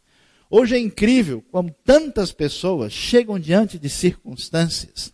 Hoje 0.49 0.75
é 0.75 0.79
incrível 0.79 1.41
como 1.49 1.73
tantas 1.85 2.33
pessoas 2.33 2.91
chegam 2.91 3.39
diante 3.39 3.79
de 3.79 3.89
circunstâncias 3.89 5.13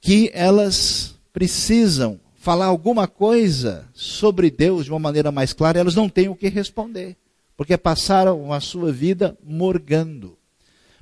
que 0.00 0.30
elas 0.34 1.14
precisam 1.32 2.20
falar 2.34 2.66
alguma 2.66 3.06
coisa 3.06 3.88
sobre 3.94 4.50
Deus 4.50 4.86
de 4.86 4.90
uma 4.90 4.98
maneira 4.98 5.30
mais 5.30 5.52
clara, 5.52 5.78
elas 5.78 5.94
não 5.94 6.08
têm 6.08 6.28
o 6.28 6.36
que 6.36 6.48
responder, 6.48 7.16
porque 7.56 7.76
passaram 7.76 8.52
a 8.52 8.60
sua 8.60 8.92
vida 8.92 9.36
morgando, 9.42 10.36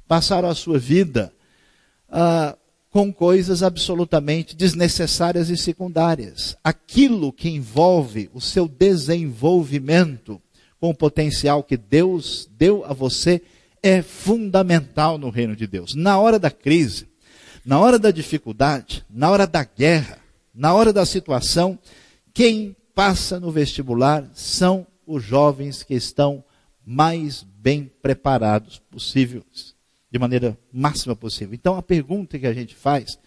passaram 0.06 0.48
a 0.48 0.54
sua 0.54 0.78
vida 0.78 1.32
ah, 2.08 2.56
com 2.96 3.12
coisas 3.12 3.62
absolutamente 3.62 4.56
desnecessárias 4.56 5.50
e 5.50 5.56
secundárias. 5.58 6.56
Aquilo 6.64 7.30
que 7.30 7.46
envolve 7.46 8.30
o 8.32 8.40
seu 8.40 8.66
desenvolvimento 8.66 10.40
com 10.80 10.88
o 10.88 10.94
potencial 10.94 11.62
que 11.62 11.76
Deus 11.76 12.48
deu 12.56 12.86
a 12.86 12.94
você 12.94 13.42
é 13.82 14.00
fundamental 14.00 15.18
no 15.18 15.28
reino 15.28 15.54
de 15.54 15.66
Deus. 15.66 15.94
Na 15.94 16.18
hora 16.18 16.38
da 16.38 16.50
crise, 16.50 17.06
na 17.66 17.78
hora 17.78 17.98
da 17.98 18.10
dificuldade, 18.10 19.04
na 19.10 19.30
hora 19.30 19.46
da 19.46 19.62
guerra, 19.62 20.18
na 20.54 20.72
hora 20.72 20.90
da 20.90 21.04
situação, 21.04 21.78
quem 22.32 22.74
passa 22.94 23.38
no 23.38 23.52
vestibular 23.52 24.26
são 24.32 24.86
os 25.06 25.22
jovens 25.22 25.82
que 25.82 25.92
estão 25.92 26.42
mais 26.82 27.42
bem 27.42 27.92
preparados 28.00 28.80
possíveis, 28.90 29.75
de 30.10 30.18
maneira 30.18 30.56
máxima 30.72 31.16
possível. 31.16 31.54
Então 31.54 31.76
a 31.76 31.82
pergunta 31.82 32.38
que 32.38 32.46
a 32.46 32.52
gente 32.52 32.74
faz 32.74 33.18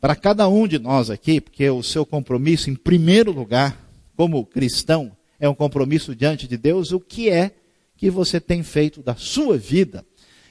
para 0.00 0.16
cada 0.16 0.48
um 0.48 0.66
de 0.66 0.78
nós 0.78 1.10
aqui, 1.10 1.40
porque 1.40 1.68
o 1.70 1.82
seu 1.82 2.04
compromisso 2.04 2.70
em 2.70 2.74
primeiro 2.74 3.30
lugar 3.30 3.78
como 4.16 4.44
cristão 4.44 5.16
é 5.38 5.48
um 5.48 5.54
compromisso 5.54 6.14
diante 6.14 6.46
de 6.46 6.56
Deus, 6.56 6.92
o 6.92 7.00
que 7.00 7.28
é 7.28 7.52
que 7.96 8.10
você 8.10 8.40
tem 8.40 8.62
feito 8.62 9.02
da 9.02 9.14
sua 9.14 9.56
vida 9.56 10.04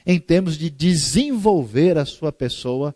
em 0.06 0.18
termos 0.18 0.56
de 0.56 0.70
desenvolver 0.70 1.98
a 1.98 2.04
sua 2.04 2.32
pessoa 2.32 2.94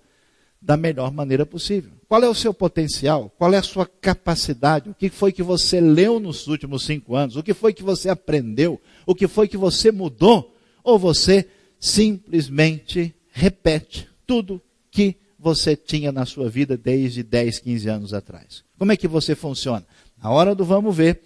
da 0.60 0.76
melhor 0.76 1.12
maneira 1.12 1.46
possível. 1.46 1.92
Qual 2.08 2.22
é 2.22 2.28
o 2.28 2.34
seu 2.34 2.52
potencial? 2.52 3.32
Qual 3.38 3.52
é 3.52 3.58
a 3.58 3.62
sua 3.62 3.86
capacidade? 3.86 4.90
O 4.90 4.94
que 4.94 5.08
foi 5.08 5.32
que 5.32 5.42
você 5.42 5.80
leu 5.80 6.18
nos 6.18 6.46
últimos 6.46 6.84
cinco 6.84 7.14
anos? 7.14 7.36
O 7.36 7.42
que 7.42 7.54
foi 7.54 7.72
que 7.72 7.82
você 7.82 8.08
aprendeu? 8.08 8.80
O 9.04 9.14
que 9.14 9.28
foi 9.28 9.46
que 9.46 9.56
você 9.56 9.92
mudou? 9.92 10.56
Ou 10.82 10.98
você 10.98 11.48
simplesmente 11.78 13.14
repete 13.30 14.08
tudo 14.26 14.62
que 14.90 15.16
você 15.38 15.76
tinha 15.76 16.10
na 16.10 16.26
sua 16.26 16.48
vida 16.48 16.76
desde 16.76 17.22
10, 17.22 17.60
15 17.60 17.88
anos 17.88 18.14
atrás? 18.14 18.64
Como 18.78 18.92
é 18.92 18.96
que 18.96 19.06
você 19.06 19.34
funciona? 19.34 19.86
Na 20.22 20.30
hora 20.30 20.54
do 20.54 20.64
vamos 20.64 20.96
ver, 20.96 21.20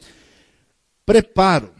Preparo, 1.06 1.72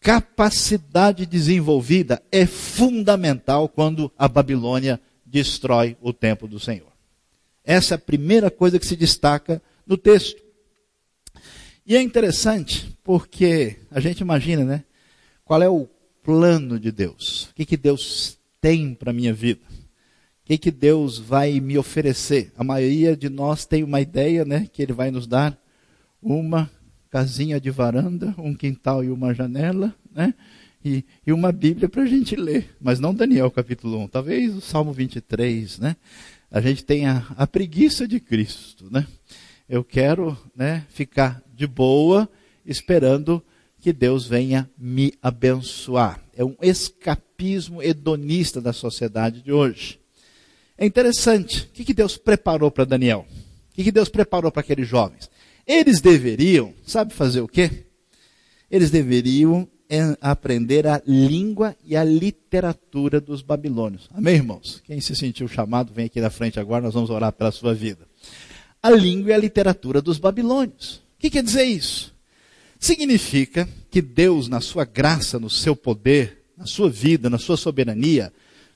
capacidade 0.00 1.26
desenvolvida 1.26 2.22
é 2.32 2.46
fundamental 2.46 3.68
quando 3.68 4.10
a 4.18 4.26
Babilônia 4.26 5.00
destrói 5.24 5.96
o 6.00 6.12
templo 6.12 6.48
do 6.48 6.58
Senhor. 6.58 6.90
Essa 7.62 7.94
é 7.94 7.96
a 7.96 7.98
primeira 7.98 8.50
coisa 8.50 8.78
que 8.78 8.86
se 8.86 8.96
destaca 8.96 9.62
no 9.86 9.96
texto. 9.96 10.42
E 11.86 11.94
é 11.96 12.02
interessante 12.02 12.96
porque 13.04 13.76
a 13.90 14.00
gente 14.00 14.20
imagina, 14.20 14.64
né? 14.64 14.84
Qual 15.44 15.62
é 15.62 15.68
o 15.68 15.88
plano 16.30 16.78
de 16.78 16.92
Deus? 16.92 17.48
O 17.50 17.54
que, 17.56 17.66
que 17.66 17.76
Deus 17.76 18.38
tem 18.60 18.94
para 18.94 19.10
a 19.10 19.12
minha 19.12 19.34
vida? 19.34 19.62
O 19.68 20.44
que, 20.44 20.56
que 20.56 20.70
Deus 20.70 21.18
vai 21.18 21.58
me 21.58 21.76
oferecer? 21.76 22.52
A 22.56 22.62
maioria 22.62 23.16
de 23.16 23.28
nós 23.28 23.66
tem 23.66 23.82
uma 23.82 24.00
ideia, 24.00 24.44
né? 24.44 24.68
Que 24.72 24.80
Ele 24.80 24.92
vai 24.92 25.10
nos 25.10 25.26
dar 25.26 25.60
uma 26.22 26.70
casinha 27.10 27.60
de 27.60 27.68
varanda, 27.68 28.32
um 28.38 28.54
quintal 28.54 29.02
e 29.02 29.10
uma 29.10 29.34
janela, 29.34 29.92
né? 30.14 30.32
E, 30.84 31.04
e 31.26 31.32
uma 31.32 31.50
Bíblia 31.50 31.88
para 31.88 32.04
a 32.04 32.06
gente 32.06 32.36
ler, 32.36 32.76
mas 32.80 33.00
não 33.00 33.12
Daniel 33.12 33.50
capítulo 33.50 33.98
1, 34.04 34.08
talvez 34.08 34.54
o 34.54 34.60
Salmo 34.60 34.92
23, 34.92 35.80
né? 35.80 35.96
A 36.48 36.60
gente 36.60 36.84
tem 36.84 37.08
a, 37.08 37.26
a 37.36 37.44
preguiça 37.44 38.06
de 38.06 38.20
Cristo, 38.20 38.88
né? 38.88 39.04
Eu 39.68 39.82
quero 39.82 40.38
né, 40.54 40.86
ficar 40.90 41.42
de 41.52 41.66
boa, 41.66 42.28
esperando 42.64 43.42
que 43.80 43.92
Deus 43.92 44.26
venha 44.26 44.70
me 44.78 45.12
abençoar. 45.22 46.22
É 46.36 46.44
um 46.44 46.54
escapismo 46.60 47.82
hedonista 47.82 48.60
da 48.60 48.72
sociedade 48.72 49.42
de 49.42 49.52
hoje. 49.52 49.98
É 50.76 50.86
interessante. 50.86 51.64
O 51.64 51.72
que, 51.72 51.94
Deus 51.94 52.16
preparou 52.16 52.70
para 52.70 52.84
Daniel? 52.84 53.26
O 53.70 53.74
que, 53.74 53.84
que 53.84 53.92
Deus 53.92 54.08
preparou 54.08 54.52
para 54.52 54.60
aqueles 54.60 54.88
jovens? 54.88 55.30
Eles 55.66 56.00
deveriam, 56.00 56.72
sabe 56.86 57.12
fazer 57.12 57.40
o 57.40 57.48
quê? 57.48 57.84
Eles 58.70 58.90
deveriam 58.90 59.68
aprender 60.20 60.86
a 60.86 61.02
língua 61.04 61.76
e 61.84 61.96
a 61.96 62.04
literatura 62.04 63.20
dos 63.20 63.42
babilônios. 63.42 64.08
Amém, 64.14 64.36
irmãos? 64.36 64.80
Quem 64.84 65.00
se 65.00 65.16
sentiu 65.16 65.48
chamado, 65.48 65.92
vem 65.92 66.06
aqui 66.06 66.20
na 66.20 66.30
frente 66.30 66.60
agora, 66.60 66.84
nós 66.84 66.94
vamos 66.94 67.10
orar 67.10 67.32
pela 67.32 67.50
sua 67.50 67.74
vida. 67.74 68.06
A 68.82 68.90
língua 68.90 69.30
e 69.30 69.34
a 69.34 69.38
literatura 69.38 70.00
dos 70.00 70.18
babilônios. 70.18 71.02
O 71.16 71.20
que 71.20 71.28
quer 71.28 71.42
dizer 71.42 71.64
isso? 71.64 72.14
Significa 72.80 73.68
que 73.90 74.02
Deus, 74.02 74.48
na 74.48 74.60
sua 74.60 74.84
graça, 74.84 75.38
no 75.38 75.48
seu 75.48 75.76
poder, 75.76 76.42
na 76.56 76.66
sua 76.66 76.90
vida, 76.90 77.30
na 77.30 77.38
sua 77.38 77.56
soberania, 77.56 78.32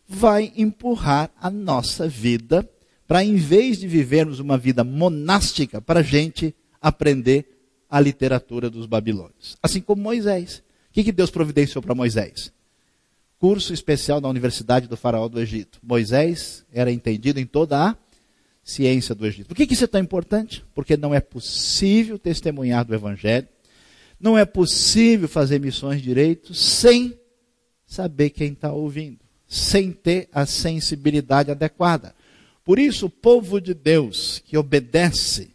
vai 0.06 0.52
empurrar 0.56 1.30
a 1.40 1.50
nossa 1.50 2.06
vida 2.06 2.68
para, 3.08 3.24
em 3.24 3.34
vez 3.36 3.78
de 3.78 3.88
vivermos 3.88 4.38
uma 4.38 4.56
vida 4.56 4.84
monástica, 4.84 5.80
para 5.80 6.00
a 6.00 6.02
gente 6.02 6.54
aprender 6.80 7.46
a 7.90 7.98
literatura 7.98 8.68
dos 8.68 8.86
babilônios. 8.86 9.56
Assim 9.62 9.80
como 9.80 10.02
Moisés 10.02 10.62
que, 10.94 11.02
que 11.02 11.12
Deus 11.12 11.30
providenciou 11.30 11.82
para 11.82 11.94
Moisés? 11.94 12.52
Curso 13.40 13.74
especial 13.74 14.20
na 14.20 14.28
Universidade 14.28 14.86
do 14.86 14.96
Faraó 14.96 15.28
do 15.28 15.40
Egito. 15.40 15.80
Moisés 15.82 16.64
era 16.72 16.90
entendido 16.90 17.40
em 17.40 17.44
toda 17.44 17.88
a 17.88 17.96
ciência 18.62 19.12
do 19.12 19.26
Egito. 19.26 19.48
Por 19.48 19.56
que, 19.56 19.66
que 19.66 19.74
isso 19.74 19.82
é 19.82 19.88
tão 19.88 20.00
importante? 20.00 20.64
Porque 20.72 20.96
não 20.96 21.12
é 21.12 21.20
possível 21.20 22.16
testemunhar 22.16 22.84
do 22.84 22.94
Evangelho, 22.94 23.48
não 24.18 24.38
é 24.38 24.44
possível 24.44 25.28
fazer 25.28 25.60
missões 25.60 26.00
direito 26.00 26.54
sem 26.54 27.18
saber 27.86 28.30
quem 28.30 28.52
está 28.52 28.72
ouvindo, 28.72 29.18
sem 29.46 29.92
ter 29.92 30.28
a 30.32 30.46
sensibilidade 30.46 31.50
adequada. 31.50 32.14
Por 32.64 32.78
isso, 32.78 33.06
o 33.06 33.10
povo 33.10 33.60
de 33.60 33.74
Deus 33.74 34.42
que 34.46 34.56
obedece 34.56 35.50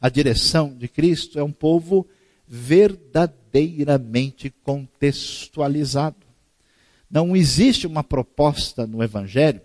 à 0.00 0.08
direção 0.08 0.74
de 0.74 0.88
Cristo 0.88 1.38
é 1.38 1.42
um 1.42 1.52
povo 1.52 2.06
verdadeiramente 2.46 4.52
contextualizado. 4.62 6.16
Não 7.10 7.36
existe 7.36 7.86
uma 7.86 8.04
proposta 8.04 8.86
no 8.86 9.02
Evangelho 9.02 9.60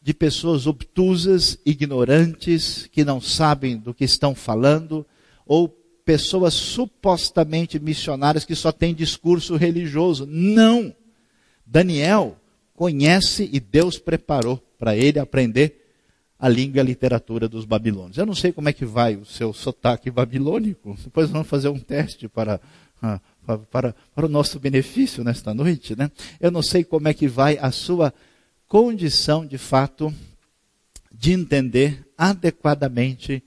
de 0.00 0.14
pessoas 0.14 0.66
obtusas, 0.66 1.58
ignorantes, 1.66 2.88
que 2.90 3.04
não 3.04 3.20
sabem 3.20 3.76
do 3.76 3.92
que 3.92 4.04
estão 4.04 4.34
falando, 4.34 5.06
ou 5.44 5.68
pessoas 6.08 6.54
supostamente 6.54 7.78
missionárias 7.78 8.46
que 8.46 8.54
só 8.54 8.72
têm 8.72 8.94
discurso 8.94 9.56
religioso. 9.56 10.24
Não! 10.26 10.96
Daniel 11.66 12.34
conhece 12.74 13.46
e 13.52 13.60
Deus 13.60 13.98
preparou 13.98 14.56
para 14.78 14.96
ele 14.96 15.18
aprender 15.18 15.86
a 16.38 16.48
língua 16.48 16.78
e 16.78 16.80
a 16.80 16.84
literatura 16.84 17.46
dos 17.46 17.66
babilônios. 17.66 18.16
Eu 18.16 18.24
não 18.24 18.34
sei 18.34 18.52
como 18.52 18.70
é 18.70 18.72
que 18.72 18.86
vai 18.86 19.16
o 19.16 19.26
seu 19.26 19.52
sotaque 19.52 20.10
babilônico. 20.10 20.96
Depois 21.04 21.28
vamos 21.28 21.46
fazer 21.46 21.68
um 21.68 21.78
teste 21.78 22.26
para, 22.26 22.58
ah, 23.02 23.20
para, 23.70 23.94
para 24.14 24.24
o 24.24 24.30
nosso 24.30 24.58
benefício 24.58 25.22
nesta 25.22 25.52
noite. 25.52 25.94
Né? 25.94 26.10
Eu 26.40 26.50
não 26.50 26.62
sei 26.62 26.84
como 26.84 27.06
é 27.08 27.12
que 27.12 27.28
vai 27.28 27.58
a 27.58 27.70
sua 27.70 28.14
condição, 28.66 29.44
de 29.44 29.58
fato, 29.58 30.10
de 31.12 31.32
entender 31.32 32.08
adequadamente 32.16 33.42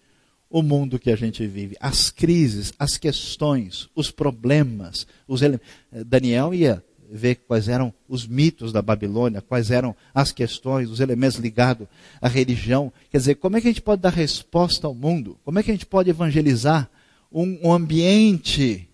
o 0.52 0.62
mundo 0.62 1.00
que 1.00 1.10
a 1.10 1.16
gente 1.16 1.48
vive, 1.48 1.78
as 1.80 2.10
crises, 2.10 2.74
as 2.78 2.98
questões, 2.98 3.90
os 3.96 4.12
problemas, 4.12 5.08
os 5.28 5.42
ele... 5.42 5.60
Daniel 6.06 6.54
ia 6.54 6.84
ver 7.10 7.36
quais 7.36 7.68
eram 7.68 7.94
os 8.08 8.28
mitos 8.28 8.72
da 8.72 8.82
Babilônia, 8.82 9.42
quais 9.42 9.72
eram 9.72 9.96
as 10.14 10.32
questões, 10.32 10.90
os 10.90 11.00
elementos 11.00 11.38
ligados 11.38 11.88
à 12.22 12.28
religião. 12.28 12.92
Quer 13.10 13.18
dizer, 13.18 13.36
como 13.36 13.58
é 13.58 13.62
que 13.62 13.68
a 13.68 13.72
gente 13.72 13.82
pode 13.82 14.02
dar 14.02 14.14
resposta 14.14 14.88
ao 14.88 14.94
mundo? 14.94 15.38
Como 15.44 15.58
é 15.58 15.64
que 15.64 15.72
a 15.72 15.74
gente 15.74 15.86
pode 15.86 16.10
evangelizar 16.10 16.90
um, 17.32 17.60
um 17.64 17.74
ambiente 17.74 18.88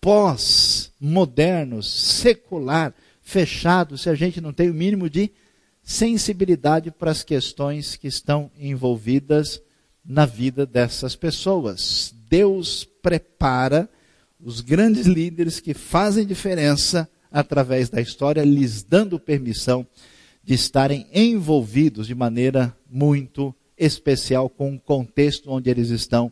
pós-moderno, 0.00 1.82
secular, 1.82 2.94
fechado, 3.22 3.96
se 3.96 4.10
a 4.10 4.14
gente 4.14 4.40
não 4.40 4.52
tem 4.52 4.68
o 4.68 4.74
mínimo 4.74 5.08
de 5.08 5.30
sensibilidade 5.82 6.90
para 6.90 7.10
as 7.10 7.22
questões 7.22 7.96
que 7.96 8.08
estão 8.08 8.50
envolvidas 8.58 9.60
na 10.04 10.26
vida 10.26 10.66
dessas 10.66 11.16
pessoas? 11.16 12.14
Deus 12.28 12.84
prepara 13.02 13.88
os 14.40 14.60
grandes 14.60 15.06
líderes 15.06 15.60
que 15.60 15.72
fazem 15.72 16.26
diferença 16.26 17.08
através 17.30 17.88
da 17.88 18.00
história, 18.00 18.44
lhes 18.44 18.82
dando 18.82 19.18
permissão 19.18 19.86
de 20.42 20.54
estarem 20.54 21.06
envolvidos 21.12 22.06
de 22.06 22.14
maneira 22.14 22.76
muito 22.88 23.54
especial 23.76 24.48
com 24.48 24.70
um 24.70 24.78
contexto 24.78 25.50
onde 25.50 25.70
eles 25.70 25.88
estão 25.88 26.30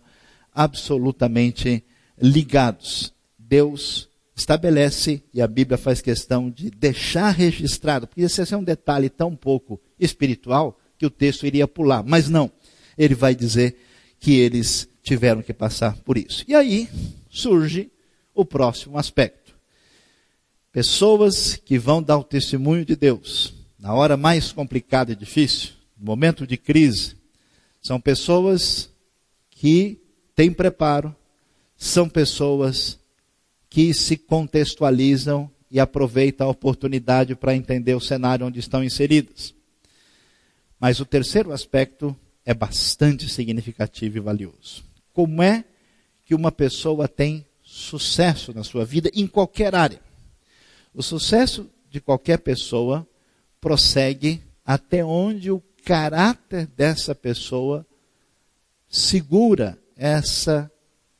absolutamente 0.53 1.83
ligados. 2.21 3.13
Deus 3.39 4.09
estabelece, 4.35 5.23
e 5.33 5.41
a 5.41 5.47
Bíblia 5.47 5.77
faz 5.77 6.01
questão 6.01 6.51
de 6.51 6.71
deixar 6.71 7.31
registrado, 7.31 8.07
porque 8.07 8.23
esse 8.23 8.53
é 8.53 8.57
um 8.57 8.65
detalhe 8.65 9.09
tão 9.09 9.35
pouco 9.35 9.81
espiritual 9.99 10.79
que 10.99 11.07
o 11.07 11.11
texto 11.11 11.47
iria 11.47 11.67
pular, 11.67 12.03
mas 12.03 12.29
não. 12.29 12.51
Ele 12.97 13.15
vai 13.15 13.35
dizer 13.35 13.77
que 14.19 14.39
eles 14.39 14.89
tiveram 15.03 15.43
que 15.43 15.53
passar 15.53 15.97
por 15.99 16.17
isso. 16.17 16.45
E 16.47 16.55
aí 16.55 16.89
surge 17.31 17.91
o 18.35 18.45
próximo 18.45 18.99
aspecto. 18.99 19.55
Pessoas 20.71 21.57
que 21.57 21.79
vão 21.79 22.03
dar 22.03 22.19
o 22.19 22.25
testemunho 22.25 22.85
de 22.85 22.97
Deus 22.97 23.55
na 23.83 23.93
hora 23.93 24.17
mais 24.17 24.53
complicada 24.53 25.11
e 25.11 25.17
difícil, 25.17 25.71
no 25.99 26.07
momento 26.07 26.47
de 26.47 26.57
crise, 26.57 27.17
são 27.83 28.01
pessoas 28.01 28.89
que 29.51 30.01
têm 30.37 30.53
preparo, 30.53 31.15
são 31.77 32.09
pessoas 32.09 32.97
que 33.69 33.93
se 33.93 34.17
contextualizam 34.17 35.51
e 35.69 35.81
aproveitam 35.81 36.47
a 36.47 36.51
oportunidade 36.51 37.35
para 37.35 37.57
entender 37.57 37.95
o 37.95 38.01
cenário 38.01 38.47
onde 38.47 38.61
estão 38.61 38.85
inseridas. 38.85 39.53
Mas 40.79 41.01
o 41.01 41.05
terceiro 41.05 41.51
aspecto 41.51 42.17
é 42.45 42.53
bastante 42.53 43.29
significativo 43.29 44.17
e 44.17 44.21
valioso. 44.21 44.85
Como 45.13 45.43
é 45.43 45.65
que 46.25 46.35
uma 46.35 46.51
pessoa 46.51 47.07
tem 47.07 47.47
sucesso 47.63 48.53
na 48.53 48.65
sua 48.65 48.85
vida 48.85 49.11
em 49.15 49.27
qualquer 49.27 49.75
área? 49.75 50.01
O 50.95 51.03
sucesso 51.03 51.69
de 51.91 52.01
qualquer 52.01 52.39
pessoa 52.39 53.07
prossegue 53.61 54.43
até 54.65 55.05
onde 55.05 55.51
o 55.51 55.63
caráter 55.85 56.67
dessa 56.67 57.15
pessoa 57.15 57.87
segura 58.89 59.79
essa 59.97 60.71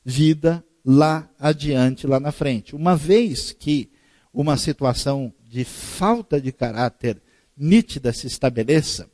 vida 0.03 0.63
lá 0.85 1.29
adiante, 1.39 2.05
lá 2.05 2.19
na 2.19 2.31
frente. 2.31 2.75
Uma 2.75 2.95
vez 2.95 3.51
que 3.51 3.89
uma 4.33 4.57
situação 4.57 5.33
de 5.47 5.63
falta 5.63 6.41
de 6.41 6.51
caráter 6.51 7.21
nítida 7.55 8.11
se 8.11 8.27
estabeleça, 8.27 9.09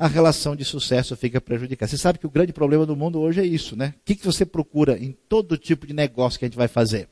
a 0.00 0.06
relação 0.06 0.56
de 0.56 0.64
sucesso 0.64 1.14
fica 1.14 1.42
prejudicada. 1.42 1.90
Você 1.90 1.98
sabe 1.98 2.18
que 2.18 2.26
o 2.26 2.30
grande 2.30 2.54
problema 2.54 2.86
do 2.86 2.96
mundo 2.96 3.20
hoje 3.20 3.38
é 3.38 3.44
isso, 3.44 3.76
né? 3.76 3.92
O 3.98 4.00
que, 4.02 4.14
que 4.14 4.24
você 4.24 4.46
procura 4.46 4.98
em 4.98 5.12
todo 5.12 5.58
tipo 5.58 5.86
de 5.86 5.92
negócio 5.92 6.38
que 6.38 6.46
a 6.46 6.48
gente 6.48 6.56
vai 6.56 6.68
fazer? 6.68 7.06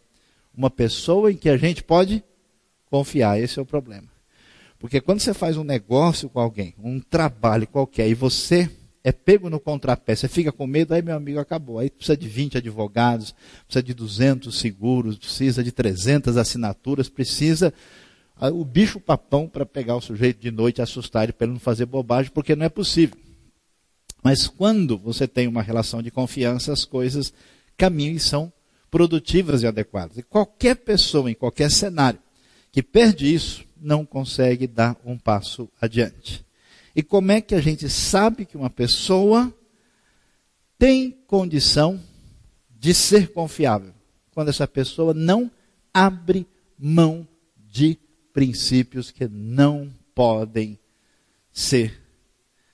Uma 0.57 0.71
pessoa 0.71 1.31
em 1.31 1.37
que 1.37 1.51
a 1.51 1.59
gente 1.59 1.85
pode 1.85 2.25
confiar. 2.87 3.39
Esse 3.39 3.59
é 3.59 3.63
o 3.63 3.67
problema. 3.67 4.09
Porque 4.79 5.03
quando 5.03 5.21
você 5.21 5.35
faz 5.35 5.59
um 5.59 5.65
negócio 5.65 6.31
com 6.31 6.41
alguém, 6.41 6.75
um 6.83 6.99
trabalho 6.99 7.67
qualquer, 7.67 8.09
e 8.09 8.15
você 8.15 8.71
é 9.05 9.13
pego 9.13 9.51
no 9.51 9.61
contrapé, 9.61 10.17
você 10.17 10.27
fica 10.27 10.51
com 10.51 10.67
medo, 10.67 10.95
aí 10.95 11.03
meu 11.03 11.15
amigo 11.15 11.39
acabou. 11.39 11.79
Aí 11.79 11.91
precisa 11.91 12.17
de 12.17 12.27
20 12.27 12.57
advogados, 12.57 13.35
precisa 13.67 13.83
de 13.83 13.93
200 13.93 14.59
seguros, 14.59 15.19
precisa 15.19 15.63
de 15.63 15.73
300 15.73 16.39
assinaturas, 16.39 17.11
precisa 17.11 17.71
o 18.41 18.65
bicho 18.65 19.01
papão 19.01 19.49
para 19.49 19.67
pegar 19.67 19.97
o 19.97 20.01
sujeito 20.01 20.41
de 20.41 20.51
noite, 20.51 20.81
assustar 20.81 21.25
ele 21.25 21.33
para 21.33 21.47
ele 21.47 21.55
não 21.55 21.61
fazer 21.61 21.87
bobagem, 21.87 22.31
porque 22.33 22.55
não 22.55 22.67
é 22.67 22.69
possível. 22.69 23.17
Mas 24.23 24.47
quando 24.47 24.97
você 24.97 25.27
tem 25.27 25.47
uma 25.47 25.63
relação 25.63 26.03
de 26.03 26.11
confiança, 26.11 26.73
as 26.73 26.85
coisas 26.85 27.33
caminham 27.77 28.15
e 28.15 28.21
são 28.21 28.53
produtivas 28.91 29.63
e 29.63 29.67
adequadas. 29.67 30.19
E 30.19 30.23
qualquer 30.23 30.77
pessoa, 30.77 31.31
em 31.31 31.35
qualquer 31.35 31.71
cenário, 31.71 32.21
que 32.71 32.83
perde 32.83 33.33
isso, 33.33 33.65
não 33.81 34.05
consegue 34.05 34.67
dar 34.67 34.97
um 35.05 35.17
passo 35.17 35.69
adiante. 35.81 36.45
E 36.95 37.03
como 37.03 37.31
é 37.33 37.41
que 37.41 37.55
a 37.55 37.61
gente 37.61 37.89
sabe 37.89 38.45
que 38.45 38.57
uma 38.57 38.71
pessoa 38.71 39.53
tem 40.79 41.13
condição 41.27 42.01
de 42.71 42.93
ser 42.93 43.33
confiável? 43.33 43.95
Quando 44.33 44.49
essa 44.49 44.67
pessoa 44.67 45.15
não 45.15 45.51
abre 45.93 46.47
mão 46.79 47.27
de 47.57 47.99
princípios 48.33 49.11
que 49.11 49.29
não 49.29 49.93
podem 50.15 50.79
ser 51.53 52.01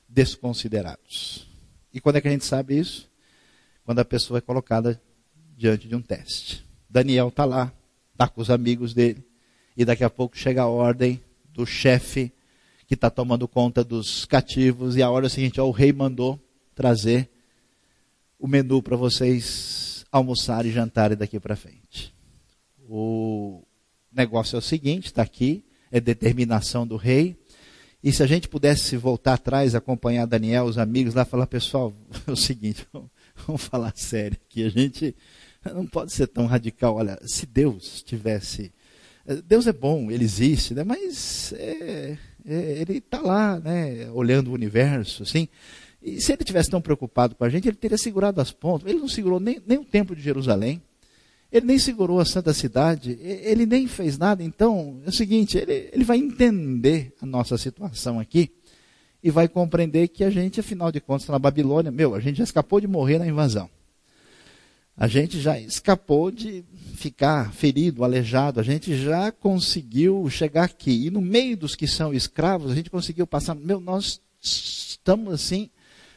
desconsiderados. 0.08 1.48
E 1.92 2.00
quando 2.00 2.16
é 2.16 2.20
que 2.20 2.28
a 2.28 2.30
gente 2.30 2.44
sabe 2.44 2.78
isso? 2.78 3.10
Quando 3.84 3.98
a 3.98 4.04
pessoa 4.04 4.38
é 4.38 4.40
colocada 4.40 5.00
diante 5.56 5.88
de 5.88 5.94
um 5.94 6.02
teste. 6.02 6.64
Daniel 6.88 7.28
está 7.28 7.44
lá, 7.44 7.72
está 8.12 8.28
com 8.28 8.40
os 8.40 8.50
amigos 8.50 8.94
dele, 8.94 9.24
e 9.76 9.84
daqui 9.84 10.04
a 10.04 10.10
pouco 10.10 10.36
chega 10.36 10.62
a 10.62 10.68
ordem 10.68 11.20
do 11.52 11.66
chefe 11.66 12.32
que 12.86 12.94
está 12.94 13.10
tomando 13.10 13.48
conta 13.48 13.82
dos 13.82 14.24
cativos, 14.24 14.96
e 14.96 15.02
a 15.02 15.10
hora 15.10 15.28
seguinte, 15.28 15.60
ó, 15.60 15.66
o 15.66 15.70
rei 15.70 15.92
mandou 15.92 16.38
trazer 16.74 17.30
o 18.38 18.46
menu 18.46 18.82
para 18.82 18.96
vocês 18.96 20.04
almoçarem 20.12 20.70
e 20.70 20.74
jantarem 20.74 21.16
daqui 21.16 21.40
para 21.40 21.56
frente. 21.56 22.14
O 22.88 23.63
negócio 24.14 24.56
é 24.56 24.58
o 24.58 24.62
seguinte, 24.62 25.06
está 25.06 25.22
aqui, 25.22 25.64
é 25.90 26.00
determinação 26.00 26.86
do 26.86 26.96
rei. 26.96 27.36
E 28.02 28.12
se 28.12 28.22
a 28.22 28.26
gente 28.26 28.48
pudesse 28.48 28.96
voltar 28.96 29.34
atrás, 29.34 29.74
acompanhar 29.74 30.26
Daniel, 30.26 30.64
os 30.64 30.78
amigos 30.78 31.14
lá, 31.14 31.24
falar, 31.24 31.46
pessoal, 31.46 31.94
é 32.26 32.30
o 32.30 32.36
seguinte, 32.36 32.86
vamos 33.46 33.62
falar 33.62 33.92
sério 33.96 34.38
aqui, 34.44 34.64
a 34.64 34.68
gente 34.68 35.14
não 35.64 35.86
pode 35.86 36.12
ser 36.12 36.26
tão 36.26 36.46
radical. 36.46 36.96
Olha, 36.96 37.18
se 37.24 37.46
Deus 37.46 38.02
tivesse 38.02 38.72
Deus 39.46 39.66
é 39.66 39.72
bom, 39.72 40.10
ele 40.10 40.22
existe, 40.22 40.74
né? 40.74 40.84
mas 40.84 41.54
é, 41.54 42.18
é, 42.44 42.80
ele 42.80 42.98
está 42.98 43.22
lá, 43.22 43.58
né? 43.58 44.10
olhando 44.12 44.48
o 44.48 44.54
universo, 44.54 45.22
assim. 45.22 45.48
E 46.02 46.20
se 46.20 46.32
ele 46.32 46.44
tivesse 46.44 46.68
tão 46.68 46.82
preocupado 46.82 47.34
com 47.34 47.42
a 47.44 47.48
gente, 47.48 47.66
ele 47.66 47.76
teria 47.76 47.96
segurado 47.96 48.38
as 48.42 48.52
pontas. 48.52 48.90
Ele 48.90 49.00
não 49.00 49.08
segurou 49.08 49.40
nem, 49.40 49.62
nem 49.66 49.78
o 49.78 49.84
templo 49.84 50.14
de 50.14 50.20
Jerusalém. 50.20 50.82
Ele 51.50 51.66
nem 51.66 51.78
segurou 51.78 52.18
a 52.18 52.24
santa 52.24 52.52
cidade, 52.52 53.18
ele 53.20 53.64
nem 53.64 53.86
fez 53.86 54.18
nada. 54.18 54.42
Então, 54.42 55.00
é 55.06 55.08
o 55.08 55.12
seguinte, 55.12 55.56
ele, 55.56 55.90
ele 55.92 56.04
vai 56.04 56.18
entender 56.18 57.14
a 57.22 57.26
nossa 57.26 57.56
situação 57.56 58.18
aqui 58.18 58.50
e 59.22 59.30
vai 59.30 59.48
compreender 59.48 60.08
que 60.08 60.24
a 60.24 60.30
gente, 60.30 60.60
afinal 60.60 60.92
de 60.92 61.00
contas, 61.00 61.28
na 61.28 61.38
Babilônia, 61.38 61.90
meu, 61.90 62.14
a 62.14 62.20
gente 62.20 62.36
já 62.38 62.44
escapou 62.44 62.80
de 62.80 62.86
morrer 62.86 63.18
na 63.18 63.26
invasão. 63.26 63.70
A 64.96 65.08
gente 65.08 65.40
já 65.40 65.58
escapou 65.58 66.30
de 66.30 66.64
ficar 66.94 67.52
ferido, 67.52 68.04
aleijado, 68.04 68.60
a 68.60 68.62
gente 68.62 68.96
já 68.96 69.32
conseguiu 69.32 70.28
chegar 70.30 70.64
aqui. 70.64 71.06
E 71.06 71.10
no 71.10 71.20
meio 71.20 71.56
dos 71.56 71.74
que 71.74 71.86
são 71.86 72.14
escravos, 72.14 72.70
a 72.70 72.74
gente 72.74 72.90
conseguiu 72.90 73.26
passar. 73.26 73.54
Meu, 73.56 73.80
nós 73.80 74.20
estamos 74.40 75.34
assim, 75.34 75.68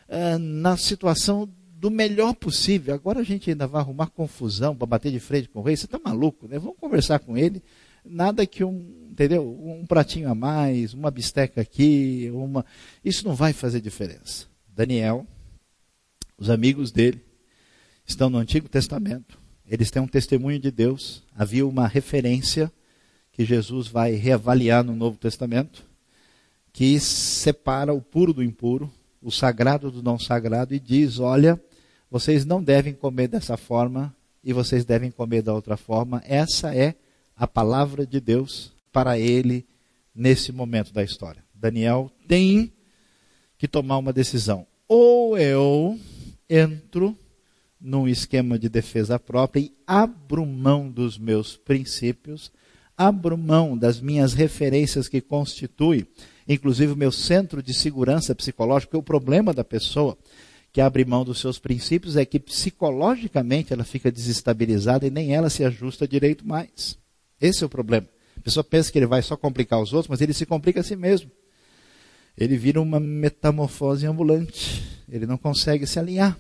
uh, 0.07 0.37
na 0.37 0.77
situação 0.77 1.49
do 1.79 1.91
melhor 1.91 2.33
possível. 2.33 2.93
Agora 2.93 3.19
a 3.19 3.23
gente 3.23 3.49
ainda 3.49 3.67
vai 3.67 3.81
arrumar 3.81 4.07
confusão 4.07 4.75
para 4.75 4.87
bater 4.87 5.11
de 5.11 5.19
frente 5.19 5.47
com 5.49 5.59
o 5.59 5.63
rei. 5.63 5.75
Você 5.75 5.85
está 5.85 5.99
maluco, 5.99 6.47
né? 6.47 6.57
Vamos 6.57 6.77
conversar 6.79 7.19
com 7.19 7.37
ele. 7.37 7.61
Nada 8.03 8.45
que 8.45 8.63
um, 8.63 9.09
entendeu? 9.11 9.47
Um 9.47 9.85
pratinho 9.85 10.29
a 10.29 10.35
mais, 10.35 10.93
uma 10.93 11.11
bisteca 11.11 11.61
aqui, 11.61 12.31
uma. 12.33 12.65
Isso 13.03 13.27
não 13.27 13.35
vai 13.35 13.53
fazer 13.53 13.79
diferença. 13.79 14.47
Daniel, 14.67 15.25
os 16.37 16.49
amigos 16.49 16.91
dele, 16.91 17.21
estão 18.05 18.29
no 18.29 18.37
Antigo 18.37 18.69
Testamento, 18.69 19.37
eles 19.67 19.91
têm 19.91 20.01
um 20.01 20.07
testemunho 20.07 20.59
de 20.59 20.71
Deus, 20.71 21.23
havia 21.35 21.67
uma 21.67 21.87
referência 21.87 22.71
que 23.31 23.43
Jesus 23.43 23.87
vai 23.87 24.13
reavaliar 24.13 24.83
no 24.83 24.95
Novo 24.95 25.17
Testamento, 25.17 25.83
que 26.71 26.99
separa 26.99 27.93
o 27.93 28.01
puro 28.01 28.33
do 28.33 28.43
impuro, 28.43 28.91
o 29.21 29.31
sagrado 29.31 29.91
do 29.91 30.01
não 30.01 30.17
sagrado, 30.17 30.73
e 30.73 30.79
diz: 30.79 31.19
olha, 31.19 31.61
vocês 32.09 32.45
não 32.45 32.63
devem 32.63 32.93
comer 32.93 33.27
dessa 33.27 33.57
forma 33.57 34.15
e 34.43 34.53
vocês 34.53 34.85
devem 34.85 35.11
comer 35.11 35.41
da 35.41 35.53
outra 35.53 35.75
forma. 35.75 36.21
Essa 36.25 36.73
é 36.73 36.95
a 37.35 37.45
palavra 37.47 38.05
de 38.05 38.19
Deus 38.19 38.71
para 38.91 39.19
ele 39.19 39.65
nesse 40.15 40.51
momento 40.51 40.93
da 40.93 41.03
história. 41.03 41.43
Daniel 41.53 42.11
tem 42.27 42.71
que 43.57 43.67
tomar 43.67 43.97
uma 43.97 44.13
decisão. 44.13 44.65
Ou 44.87 45.37
eu 45.37 45.99
entro 46.49 47.17
num 47.79 48.07
esquema 48.07 48.57
de 48.57 48.69
defesa 48.69 49.19
própria 49.19 49.61
e 49.61 49.73
abro 49.85 50.45
mão 50.45 50.89
dos 50.89 51.17
meus 51.17 51.57
princípios, 51.57 52.51
abro 52.97 53.37
mão 53.37 53.77
das 53.77 53.99
minhas 53.99 54.33
referências 54.33 55.07
que 55.07 55.21
constituem, 55.21 56.07
inclusive 56.47 56.93
o 56.93 56.97
meu 56.97 57.11
centro 57.11 57.61
de 57.61 57.73
segurança 57.73 58.33
psicológica, 58.33 58.97
o 58.97 59.03
problema 59.03 59.53
da 59.53 59.63
pessoa 59.63 60.17
que 60.77 60.81
abre 60.81 61.03
mão 61.03 61.25
dos 61.25 61.39
seus 61.39 61.57
princípios 61.57 62.15
é 62.15 62.23
que 62.23 62.39
psicologicamente 62.39 63.73
ela 63.73 63.83
fica 63.83 64.11
desestabilizada 64.11 65.07
e 65.07 65.09
nem 65.09 65.33
ela 65.33 65.49
se 65.49 65.63
ajusta 65.63 66.07
direito 66.07 66.47
mais. 66.47 66.95
Esse 67.41 67.63
é 67.63 67.65
o 67.65 67.69
problema. 67.69 68.05
A 68.37 68.41
pessoa 68.41 68.63
pensa 68.63 68.91
que 68.91 68.99
ele 68.99 69.07
vai 69.07 69.23
só 69.23 69.35
complicar 69.35 69.81
os 69.81 69.91
outros, 69.91 70.07
mas 70.07 70.21
ele 70.21 70.33
se 70.33 70.45
complica 70.45 70.81
a 70.81 70.83
si 70.83 70.95
mesmo. 70.95 71.31
Ele 72.37 72.55
vira 72.57 72.79
uma 72.79 72.99
metamorfose 72.99 74.05
ambulante. 74.05 74.83
Ele 75.11 75.25
não 75.25 75.35
consegue 75.35 75.87
se 75.87 75.97
alinhar. 75.97 76.37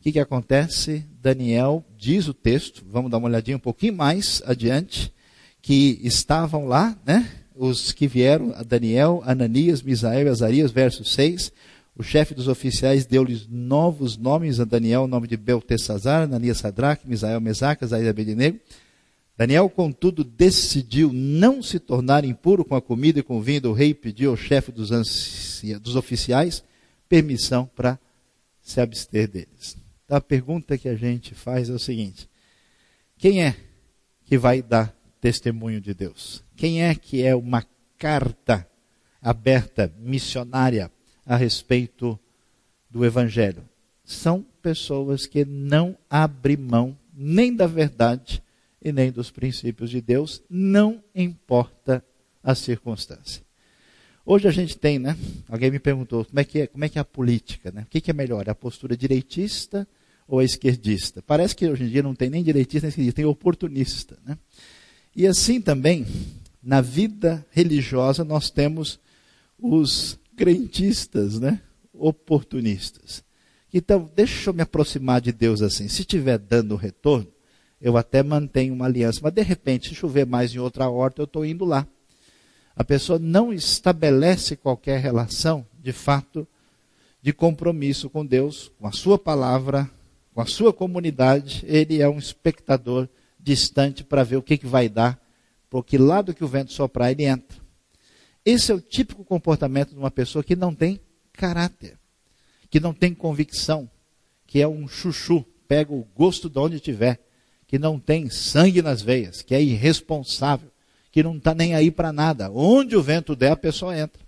O 0.00 0.02
que, 0.02 0.10
que 0.10 0.18
acontece? 0.18 1.06
Daniel 1.20 1.84
diz 1.96 2.26
o 2.26 2.34
texto, 2.34 2.84
vamos 2.90 3.12
dar 3.12 3.18
uma 3.18 3.28
olhadinha 3.28 3.58
um 3.58 3.60
pouquinho 3.60 3.94
mais 3.94 4.42
adiante, 4.44 5.12
que 5.60 6.00
estavam 6.02 6.66
lá, 6.66 6.98
né? 7.06 7.30
Os 7.54 7.92
que 7.92 8.08
vieram, 8.08 8.52
Daniel, 8.66 9.22
Ananias, 9.24 9.82
Misael 9.82 10.26
e 10.26 10.30
Azarias, 10.30 10.72
verso 10.72 11.04
6. 11.04 11.52
O 11.94 12.02
chefe 12.02 12.34
dos 12.34 12.48
oficiais 12.48 13.04
deu-lhes 13.04 13.46
novos 13.46 14.16
nomes 14.16 14.58
a 14.58 14.64
Daniel, 14.64 15.02
o 15.02 15.06
nome 15.06 15.28
de 15.28 15.36
Beltesazar, 15.36 16.22
Ananias 16.22 16.58
Sadraque, 16.58 17.08
Misael 17.08 17.40
Mesaque, 17.40 17.84
Azarias 17.84 18.08
Abednego. 18.08 18.58
Daniel, 19.36 19.68
contudo, 19.68 20.24
decidiu 20.24 21.12
não 21.12 21.62
se 21.62 21.78
tornar 21.78 22.24
impuro 22.24 22.64
com 22.64 22.74
a 22.74 22.82
comida 22.82 23.20
e 23.20 23.22
com 23.22 23.38
o 23.38 23.42
vinho 23.42 23.60
do 23.60 23.72
rei 23.72 23.90
e 23.90 23.94
pediu 23.94 24.30
ao 24.30 24.36
chefe 24.36 24.72
dos, 24.72 24.90
dos 25.80 25.96
oficiais 25.96 26.64
permissão 27.08 27.66
para 27.74 27.98
se 28.62 28.80
abster 28.80 29.28
deles. 29.28 29.76
Então, 30.04 30.16
a 30.16 30.20
pergunta 30.20 30.78
que 30.78 30.88
a 30.88 30.94
gente 30.94 31.34
faz 31.34 31.68
é 31.68 31.72
o 31.72 31.78
seguinte: 31.78 32.28
quem 33.18 33.42
é 33.42 33.54
que 34.24 34.38
vai 34.38 34.62
dar 34.62 34.94
testemunho 35.20 35.80
de 35.80 35.92
Deus? 35.92 36.42
Quem 36.56 36.82
é 36.82 36.94
que 36.94 37.22
é 37.22 37.34
uma 37.34 37.66
carta 37.98 38.66
aberta, 39.20 39.92
missionária, 39.98 40.90
a 41.26 41.36
respeito 41.36 42.18
do 42.90 43.04
Evangelho? 43.04 43.62
São 44.04 44.44
pessoas 44.60 45.26
que 45.26 45.44
não 45.44 45.96
abrem 46.08 46.56
mão 46.56 46.96
nem 47.14 47.54
da 47.54 47.66
verdade 47.66 48.42
e 48.80 48.92
nem 48.92 49.12
dos 49.12 49.30
princípios 49.30 49.90
de 49.90 50.00
Deus, 50.00 50.42
não 50.50 51.02
importa 51.14 52.04
a 52.42 52.54
circunstância. 52.54 53.42
Hoje 54.24 54.46
a 54.46 54.50
gente 54.50 54.76
tem, 54.76 54.98
né? 54.98 55.16
Alguém 55.48 55.70
me 55.70 55.78
perguntou 55.78 56.24
como 56.24 56.38
é 56.38 56.44
que 56.44 56.60
é, 56.60 56.66
como 56.66 56.84
é, 56.84 56.88
que 56.88 56.98
é 56.98 57.00
a 57.00 57.04
política, 57.04 57.72
né? 57.72 57.82
O 57.82 57.86
que, 57.86 58.00
que 58.00 58.10
é 58.10 58.14
melhor, 58.14 58.48
a 58.48 58.54
postura 58.54 58.96
direitista 58.96 59.86
ou 60.28 60.38
a 60.38 60.44
esquerdista? 60.44 61.20
Parece 61.22 61.54
que 61.56 61.68
hoje 61.68 61.84
em 61.84 61.88
dia 61.88 62.02
não 62.02 62.14
tem 62.14 62.30
nem 62.30 62.42
direitista 62.42 62.86
nem 62.86 62.90
esquerdista, 62.90 63.16
tem 63.16 63.24
oportunista, 63.24 64.16
né? 64.24 64.38
E 65.14 65.26
assim 65.26 65.60
também, 65.60 66.06
na 66.62 66.80
vida 66.80 67.44
religiosa, 67.50 68.24
nós 68.24 68.48
temos 68.48 68.98
os 69.58 70.18
crentistas, 70.36 71.38
né? 71.38 71.60
Oportunistas. 71.92 73.22
Então, 73.72 74.10
deixa 74.14 74.50
eu 74.50 74.54
me 74.54 74.62
aproximar 74.62 75.20
de 75.20 75.32
Deus 75.32 75.62
assim. 75.62 75.88
Se 75.88 76.02
estiver 76.02 76.38
dando 76.38 76.76
retorno, 76.76 77.28
eu 77.80 77.96
até 77.96 78.22
mantenho 78.22 78.74
uma 78.74 78.86
aliança. 78.86 79.20
Mas 79.22 79.32
de 79.32 79.42
repente, 79.42 79.88
se 79.88 79.94
chover 79.94 80.26
mais 80.26 80.54
em 80.54 80.58
outra 80.58 80.88
horta, 80.88 81.22
eu 81.22 81.24
estou 81.24 81.44
indo 81.44 81.64
lá. 81.64 81.86
A 82.76 82.84
pessoa 82.84 83.18
não 83.18 83.52
estabelece 83.52 84.56
qualquer 84.56 85.00
relação, 85.00 85.66
de 85.82 85.92
fato, 85.92 86.46
de 87.20 87.32
compromisso 87.32 88.08
com 88.08 88.24
Deus, 88.24 88.70
com 88.78 88.86
a 88.86 88.92
sua 88.92 89.18
palavra, 89.18 89.90
com 90.34 90.40
a 90.40 90.46
sua 90.46 90.72
comunidade. 90.72 91.64
Ele 91.66 92.00
é 92.00 92.08
um 92.08 92.18
espectador 92.18 93.08
distante 93.38 94.04
para 94.04 94.22
ver 94.22 94.36
o 94.36 94.42
que, 94.42 94.56
que 94.56 94.66
vai 94.66 94.88
dar, 94.88 95.20
por 95.68 95.84
que 95.84 95.98
lado 95.98 96.34
que 96.34 96.44
o 96.44 96.48
vento 96.48 96.72
soprar, 96.72 97.10
ele 97.10 97.24
entra. 97.24 97.61
Esse 98.44 98.72
é 98.72 98.74
o 98.74 98.80
típico 98.80 99.24
comportamento 99.24 99.90
de 99.90 99.98
uma 99.98 100.10
pessoa 100.10 100.42
que 100.42 100.56
não 100.56 100.74
tem 100.74 101.00
caráter, 101.32 101.98
que 102.70 102.80
não 102.80 102.92
tem 102.92 103.14
convicção, 103.14 103.88
que 104.46 104.60
é 104.60 104.68
um 104.68 104.88
chuchu, 104.88 105.44
pega 105.66 105.92
o 105.92 106.06
gosto 106.14 106.50
de 106.50 106.58
onde 106.58 106.80
tiver 106.80 107.20
que 107.72 107.78
não 107.78 107.98
tem 107.98 108.28
sangue 108.28 108.82
nas 108.82 109.00
veias, 109.00 109.40
que 109.40 109.54
é 109.54 109.62
irresponsável, 109.62 110.70
que 111.10 111.22
não 111.22 111.38
está 111.38 111.54
nem 111.54 111.74
aí 111.74 111.90
para 111.90 112.12
nada. 112.12 112.50
Onde 112.50 112.94
o 112.94 113.02
vento 113.02 113.34
der, 113.34 113.52
a 113.52 113.56
pessoa 113.56 113.98
entra. 113.98 114.20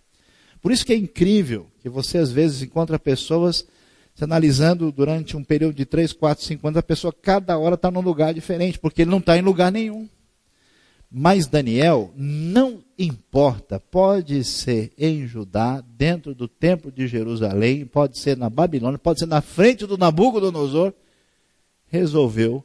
Por 0.62 0.72
isso 0.72 0.83
que 0.83 0.94
é 0.94 0.96
incrível 0.96 1.70
que 1.83 1.90
você 1.90 2.16
às 2.16 2.33
vezes 2.33 2.62
encontra 2.62 2.98
pessoas 2.98 3.66
se 4.14 4.24
analisando 4.24 4.90
durante 4.90 5.37
um 5.37 5.44
período 5.44 5.74
de 5.74 5.85
3, 5.85 6.14
4, 6.14 6.42
5 6.42 6.66
anos, 6.66 6.79
a 6.79 6.83
pessoa 6.83 7.12
cada 7.12 7.59
hora 7.59 7.74
está 7.74 7.90
num 7.90 8.00
lugar 8.00 8.33
diferente, 8.33 8.79
porque 8.79 9.03
ele 9.03 9.11
não 9.11 9.18
está 9.18 9.37
em 9.37 9.42
lugar 9.42 9.70
nenhum. 9.70 10.09
Mas 11.11 11.47
Daniel, 11.47 12.12
não 12.17 12.83
importa, 12.99 13.79
pode 13.79 14.43
ser 14.45 14.93
em 14.99 15.27
Judá, 15.27 15.81
dentro 15.81 16.35
do 16.35 16.49
templo 16.49 16.90
de 16.90 17.07
Jerusalém, 17.07 17.87
pode 17.87 18.19
ser 18.19 18.37
na 18.37 18.51
Babilônia, 18.51 18.99
pode 18.99 19.21
ser 19.21 19.27
na 19.27 19.40
frente 19.40 19.87
do 19.87 19.97
Nabucodonosor, 19.97 20.93
resolveu 21.87 22.64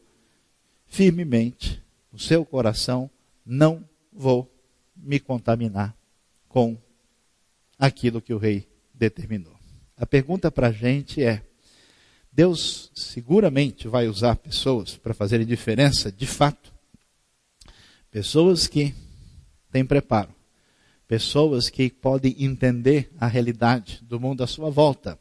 firmemente 0.87 1.81
no 2.11 2.19
seu 2.19 2.43
coração: 2.43 3.09
não 3.45 3.83
vou 4.11 4.51
me 4.95 5.19
contaminar 5.19 5.95
com 6.47 6.77
aquilo 7.77 8.21
que 8.21 8.33
o 8.33 8.37
rei 8.37 8.67
determinou. 8.93 9.55
A 9.95 10.05
pergunta 10.05 10.51
para 10.51 10.67
a 10.67 10.71
gente 10.71 11.23
é: 11.23 11.43
Deus 12.31 12.91
seguramente 12.95 13.87
vai 13.87 14.07
usar 14.07 14.35
pessoas 14.35 14.95
para 14.97 15.13
fazerem 15.13 15.45
diferença 15.45 16.11
de 16.11 16.25
fato? 16.25 16.73
Pessoas 18.11 18.65
que 18.65 18.95
têm 19.71 19.85
preparo, 19.85 20.33
pessoas 21.07 21.69
que 21.69 21.91
podem 21.91 22.35
entender 22.43 23.11
a 23.19 23.27
realidade 23.27 23.99
do 24.01 24.19
mundo 24.19 24.43
à 24.43 24.47
sua 24.47 24.71
volta 24.71 25.19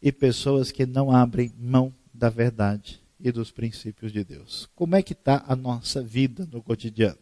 e 0.00 0.12
pessoas 0.12 0.70
que 0.70 0.86
não 0.86 1.10
abrem 1.10 1.52
mão 1.58 1.92
da 2.14 2.30
verdade 2.30 3.00
e 3.18 3.32
dos 3.32 3.50
princípios 3.50 4.12
de 4.12 4.22
Deus. 4.22 4.68
Como 4.76 4.94
é 4.94 5.02
que 5.02 5.14
está 5.14 5.44
a 5.48 5.56
nossa 5.56 6.00
vida 6.00 6.48
no 6.52 6.62
cotidiano? 6.62 7.18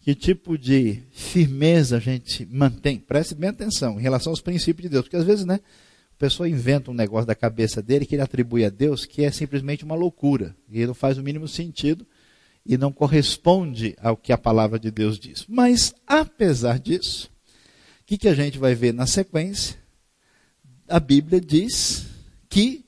Que 0.00 0.12
tipo 0.12 0.58
de 0.58 1.02
firmeza 1.12 1.98
a 1.98 2.00
gente 2.00 2.44
mantém? 2.46 2.98
Preste 2.98 3.32
bem 3.32 3.50
atenção 3.50 3.98
em 3.98 4.02
relação 4.02 4.32
aos 4.32 4.40
princípios 4.40 4.82
de 4.82 4.88
Deus, 4.88 5.04
porque 5.04 5.16
às 5.16 5.24
vezes, 5.24 5.44
né, 5.44 5.60
a 6.12 6.18
pessoa 6.18 6.48
inventa 6.48 6.90
um 6.90 6.94
negócio 6.94 7.26
da 7.28 7.34
cabeça 7.36 7.80
dele 7.80 8.04
que 8.04 8.16
ele 8.16 8.22
atribui 8.22 8.64
a 8.64 8.70
Deus 8.70 9.04
que 9.04 9.22
é 9.22 9.30
simplesmente 9.30 9.84
uma 9.84 9.94
loucura 9.94 10.56
e 10.68 10.84
não 10.84 10.94
faz 10.94 11.16
o 11.16 11.22
mínimo 11.22 11.46
sentido 11.46 12.04
e 12.68 12.76
não 12.76 12.92
corresponde 12.92 13.96
ao 14.00 14.16
que 14.16 14.32
a 14.32 14.38
palavra 14.38 14.78
de 14.78 14.90
Deus 14.90 15.18
diz. 15.18 15.44
Mas, 15.48 15.94
apesar 16.06 16.78
disso, 16.78 17.30
o 18.00 18.06
que, 18.06 18.18
que 18.18 18.28
a 18.28 18.34
gente 18.34 18.58
vai 18.58 18.74
ver 18.74 18.92
na 18.92 19.06
sequência? 19.06 19.76
A 20.88 21.00
Bíblia 21.00 21.40
diz 21.40 22.06
que 22.48 22.84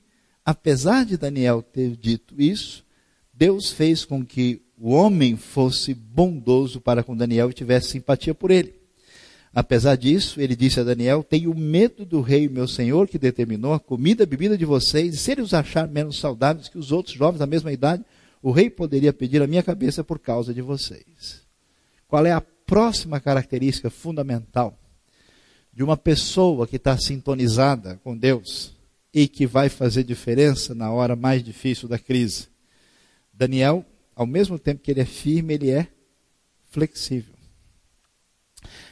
apesar 0.49 1.05
de 1.05 1.15
Daniel 1.15 1.61
ter 1.61 1.95
dito 1.95 2.41
isso, 2.41 2.83
Deus 3.33 3.71
fez 3.71 4.03
com 4.03 4.25
que 4.25 4.61
o 4.75 4.91
homem 4.91 5.37
fosse 5.37 5.93
bondoso 5.93 6.81
para 6.81 7.03
com 7.03 7.15
Daniel 7.15 7.51
e 7.51 7.53
tivesse 7.53 7.89
simpatia 7.89 8.33
por 8.33 8.49
ele. 8.49 8.73
Apesar 9.53 9.95
disso, 9.95 10.41
ele 10.41 10.55
disse 10.55 10.79
a 10.79 10.83
Daniel: 10.83 11.23
Tenho 11.23 11.53
medo 11.53 12.05
do 12.05 12.21
rei, 12.21 12.47
meu 12.49 12.67
senhor, 12.67 13.07
que 13.07 13.19
determinou 13.19 13.73
a 13.73 13.79
comida 13.79 14.23
e 14.23 14.25
a 14.25 14.27
bebida 14.27 14.57
de 14.57 14.65
vocês, 14.65 15.13
e 15.13 15.17
se 15.17 15.31
ele 15.31 15.41
os 15.41 15.53
achar 15.53 15.87
menos 15.87 16.19
saudáveis 16.19 16.67
que 16.67 16.77
os 16.77 16.91
outros 16.91 17.15
jovens 17.15 17.39
da 17.39 17.45
mesma 17.45 17.71
idade, 17.71 18.03
o 18.41 18.51
rei 18.51 18.69
poderia 18.69 19.11
pedir 19.11 19.41
a 19.41 19.47
minha 19.47 19.63
cabeça 19.63 20.03
por 20.03 20.19
causa 20.19 20.53
de 20.53 20.61
vocês. 20.61 21.41
Qual 22.07 22.25
é 22.25 22.31
a 22.31 22.41
próxima 22.41 23.19
característica 23.19 23.89
fundamental 23.89 24.77
de 25.73 25.83
uma 25.83 25.97
pessoa 25.97 26.67
que 26.67 26.77
está 26.77 26.97
sintonizada 26.97 27.99
com 28.03 28.17
Deus 28.17 28.73
e 29.13 29.27
que 29.27 29.45
vai 29.45 29.69
fazer 29.69 30.03
diferença 30.03 30.73
na 30.73 30.91
hora 30.91 31.15
mais 31.15 31.43
difícil 31.43 31.87
da 31.87 31.99
crise? 31.99 32.47
Daniel, 33.33 33.85
ao 34.15 34.25
mesmo 34.25 34.57
tempo 34.57 34.81
que 34.81 34.91
ele 34.91 35.01
é 35.01 35.05
firme, 35.05 35.53
ele 35.53 35.71
é 35.71 35.87
flexível. 36.69 37.33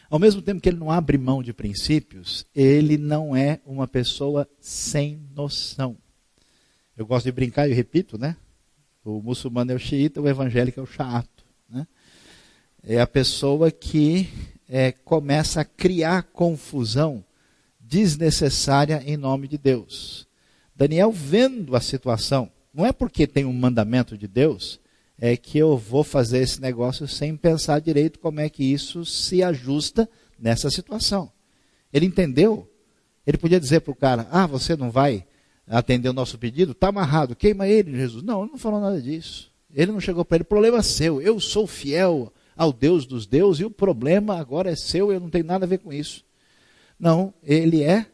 Ao 0.09 0.19
mesmo 0.19 0.41
tempo 0.41 0.61
que 0.61 0.69
ele 0.69 0.77
não 0.77 0.89
abre 0.89 1.17
mão 1.17 1.43
de 1.43 1.53
princípios, 1.53 2.45
ele 2.55 2.97
não 2.97 3.35
é 3.35 3.59
uma 3.65 3.87
pessoa 3.87 4.47
sem 4.59 5.21
noção. 5.35 5.97
Eu 6.95 7.05
gosto 7.05 7.25
de 7.25 7.31
brincar 7.31 7.69
e 7.69 7.73
repito, 7.73 8.17
né? 8.17 8.37
O 9.09 9.21
muçulmano 9.21 9.71
é 9.71 9.75
o 9.75 9.79
xiita, 9.79 10.21
o 10.21 10.27
evangélico 10.27 10.79
é 10.79 10.83
o 10.83 10.87
chato. 10.87 11.45
Né? 11.69 11.87
É 12.83 12.99
a 12.99 13.07
pessoa 13.07 13.71
que 13.71 14.29
é, 14.67 14.91
começa 14.91 15.61
a 15.61 15.65
criar 15.65 16.23
confusão 16.23 17.23
desnecessária 17.79 19.01
em 19.05 19.15
nome 19.15 19.47
de 19.47 19.57
Deus. 19.57 20.27
Daniel, 20.75 21.11
vendo 21.11 21.75
a 21.75 21.79
situação, 21.79 22.51
não 22.73 22.85
é 22.85 22.91
porque 22.91 23.25
tem 23.25 23.45
um 23.45 23.53
mandamento 23.53 24.17
de 24.17 24.27
Deus, 24.27 24.79
é 25.19 25.35
que 25.35 25.57
eu 25.57 25.77
vou 25.77 26.03
fazer 26.03 26.39
esse 26.39 26.61
negócio 26.61 27.07
sem 27.07 27.35
pensar 27.35 27.79
direito 27.79 28.19
como 28.19 28.39
é 28.39 28.49
que 28.49 28.63
isso 28.63 29.05
se 29.05 29.41
ajusta 29.41 30.07
nessa 30.37 30.69
situação. 30.69 31.31
Ele 31.91 32.05
entendeu. 32.05 32.69
Ele 33.25 33.37
podia 33.37 33.59
dizer 33.59 33.79
para 33.81 33.91
o 33.91 33.95
cara: 33.95 34.27
Ah, 34.31 34.45
você 34.45 34.75
não 34.75 34.91
vai 34.91 35.25
atender 35.67 36.09
o 36.09 36.13
nosso 36.13 36.37
pedido? 36.37 36.71
Está 36.71 36.87
amarrado, 36.87 37.35
queima 37.35 37.67
ele, 37.67 37.95
Jesus. 37.95 38.23
Não, 38.23 38.43
ele 38.43 38.51
não 38.51 38.57
falou 38.57 38.79
nada 38.79 39.01
disso. 39.01 39.51
Ele 39.73 39.91
não 39.91 39.99
chegou 39.99 40.23
para 40.23 40.37
ele: 40.37 40.43
problema 40.43 40.77
é 40.77 40.81
seu, 40.81 41.21
eu 41.21 41.39
sou 41.39 41.67
fiel 41.67 42.31
ao 42.55 42.73
Deus 42.73 43.05
dos 43.05 43.27
deuses 43.27 43.61
e 43.61 43.65
o 43.65 43.71
problema 43.71 44.37
agora 44.39 44.71
é 44.71 44.75
seu, 44.75 45.11
eu 45.11 45.19
não 45.19 45.29
tenho 45.29 45.45
nada 45.45 45.65
a 45.65 45.67
ver 45.67 45.77
com 45.79 45.93
isso. 45.93 46.25
Não, 46.99 47.33
ele 47.43 47.83
é 47.83 48.07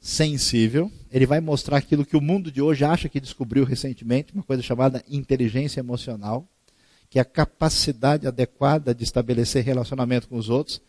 sensível, 0.00 0.90
ele 1.12 1.26
vai 1.26 1.40
mostrar 1.40 1.76
aquilo 1.76 2.06
que 2.06 2.16
o 2.16 2.22
mundo 2.22 2.50
de 2.50 2.62
hoje 2.62 2.84
acha 2.84 3.08
que 3.08 3.20
descobriu 3.20 3.64
recentemente, 3.64 4.32
uma 4.32 4.42
coisa 4.42 4.62
chamada 4.62 5.04
inteligência 5.06 5.80
emocional, 5.80 6.48
que 7.10 7.18
é 7.18 7.22
a 7.22 7.24
capacidade 7.24 8.26
adequada 8.26 8.94
de 8.94 9.04
estabelecer 9.04 9.62
relacionamento 9.62 10.26
com 10.26 10.36
os 10.36 10.48
outros, 10.48 10.80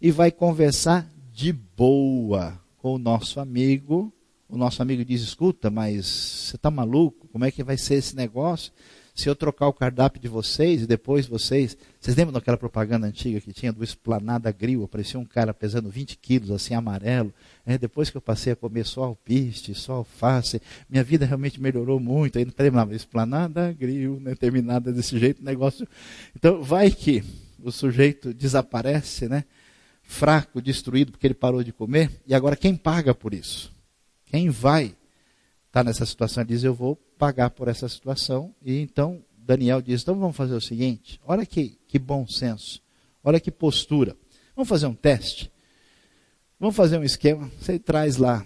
e 0.00 0.10
vai 0.10 0.32
conversar 0.32 1.08
de 1.32 1.52
boa 1.52 2.60
com 2.78 2.94
o 2.94 2.98
nosso 2.98 3.38
amigo. 3.38 4.12
O 4.48 4.56
nosso 4.56 4.82
amigo 4.82 5.04
diz: 5.04 5.22
escuta, 5.22 5.70
mas 5.70 6.06
você 6.06 6.56
está 6.56 6.70
maluco? 6.70 7.28
Como 7.28 7.44
é 7.44 7.50
que 7.50 7.62
vai 7.62 7.76
ser 7.76 7.94
esse 7.94 8.14
negócio? 8.14 8.72
se 9.16 9.30
eu 9.30 9.34
trocar 9.34 9.66
o 9.66 9.72
cardápio 9.72 10.20
de 10.20 10.28
vocês 10.28 10.82
e 10.82 10.86
depois 10.86 11.26
vocês. 11.26 11.76
Vocês 11.98 12.14
lembram 12.14 12.34
daquela 12.34 12.58
propaganda 12.58 13.06
antiga 13.06 13.40
que 13.40 13.50
tinha 13.50 13.72
do 13.72 13.82
Esplanada 13.82 14.52
Grill? 14.52 14.84
Aparecia 14.84 15.18
um 15.18 15.24
cara 15.24 15.54
pesando 15.54 15.88
20 15.88 16.18
quilos, 16.18 16.50
assim, 16.50 16.74
amarelo. 16.74 17.32
É, 17.64 17.78
depois 17.78 18.10
que 18.10 18.18
eu 18.18 18.20
passei 18.20 18.52
a 18.52 18.56
comer 18.56 18.84
só 18.84 19.04
alpiste, 19.04 19.74
só 19.74 19.94
alface, 19.94 20.60
minha 20.88 21.02
vida 21.02 21.24
realmente 21.24 21.58
melhorou 21.58 21.98
muito. 21.98 22.36
Aí 22.36 22.44
não 22.44 22.52
lembrava, 22.58 22.94
Esplanada 22.94 23.72
Grill, 23.72 24.20
né, 24.20 24.34
terminada 24.34 24.92
desse 24.92 25.18
jeito, 25.18 25.42
negócio. 25.42 25.88
Então, 26.36 26.62
vai 26.62 26.90
que 26.90 27.24
o 27.64 27.72
sujeito 27.72 28.34
desaparece, 28.34 29.30
né? 29.30 29.44
Fraco, 30.02 30.60
destruído, 30.60 31.10
porque 31.10 31.26
ele 31.26 31.34
parou 31.34 31.64
de 31.64 31.72
comer. 31.72 32.10
E 32.26 32.34
agora, 32.34 32.54
quem 32.54 32.76
paga 32.76 33.14
por 33.14 33.32
isso? 33.32 33.75
Quem 34.36 34.50
vai 34.50 34.94
estar 35.66 35.82
nessa 35.82 36.04
situação? 36.04 36.44
Diz: 36.44 36.62
Eu 36.62 36.74
vou 36.74 36.94
pagar 36.94 37.48
por 37.48 37.68
essa 37.68 37.88
situação. 37.88 38.54
E 38.62 38.80
então 38.80 39.24
Daniel 39.34 39.80
diz: 39.80 40.02
então 40.02 40.14
vamos 40.18 40.36
fazer 40.36 40.52
o 40.52 40.60
seguinte: 40.60 41.18
olha 41.24 41.46
que, 41.46 41.78
que 41.88 41.98
bom 41.98 42.26
senso, 42.26 42.82
olha 43.24 43.40
que 43.40 43.50
postura. 43.50 44.14
Vamos 44.54 44.68
fazer 44.68 44.88
um 44.88 44.94
teste. 44.94 45.50
Vamos 46.60 46.76
fazer 46.76 46.98
um 46.98 47.02
esquema. 47.02 47.50
Você 47.58 47.78
traz 47.78 48.18
lá 48.18 48.44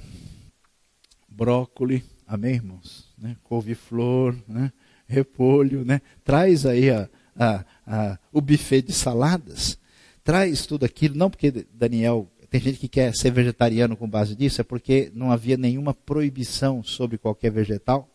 brócolis, 1.29 2.05
amém, 2.25 2.55
irmãos? 2.55 3.13
Né? 3.19 3.37
Couve-flor, 3.43 4.37
né? 4.47 4.73
repolho, 5.09 5.85
né? 5.85 6.01
Traz 6.23 6.67
aí 6.67 6.89
a, 6.89 7.11
a, 7.35 7.65
a, 7.85 8.19
o 8.33 8.41
buffet 8.41 8.83
de 8.83 8.93
saladas. 8.93 9.77
Traz 10.23 10.67
tudo 10.67 10.85
aquilo, 10.85 11.17
não 11.17 11.29
porque 11.29 11.67
Daniel 11.75 12.31
tem 12.51 12.61
gente 12.61 12.79
que 12.81 12.89
quer 12.89 13.15
ser 13.15 13.31
vegetariano 13.31 13.97
com 13.97 14.09
base 14.09 14.35
disso, 14.35 14.61
é 14.61 14.65
porque 14.65 15.11
não 15.15 15.31
havia 15.31 15.57
nenhuma 15.57 15.95
proibição 15.95 16.83
sobre 16.83 17.17
qualquer 17.17 17.53
vegetal. 17.53 18.09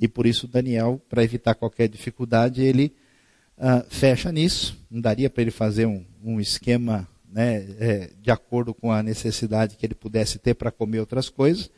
E 0.00 0.08
por 0.08 0.26
isso 0.26 0.48
Daniel, 0.48 1.00
para 1.10 1.22
evitar 1.22 1.54
qualquer 1.54 1.86
dificuldade, 1.86 2.62
ele 2.62 2.94
uh, 3.58 3.84
fecha 3.90 4.32
nisso. 4.32 4.78
Não 4.90 5.00
daria 5.00 5.28
para 5.28 5.42
ele 5.42 5.50
fazer 5.50 5.84
um, 5.84 6.04
um 6.24 6.40
esquema 6.40 7.06
né, 7.30 7.66
é, 7.78 8.10
de 8.18 8.30
acordo 8.30 8.72
com 8.72 8.90
a 8.90 9.02
necessidade 9.02 9.76
que 9.76 9.84
ele 9.84 9.94
pudesse 9.94 10.38
ter 10.38 10.54
para 10.54 10.70
comer 10.70 11.00
outras 11.00 11.28
coisas. 11.28 11.70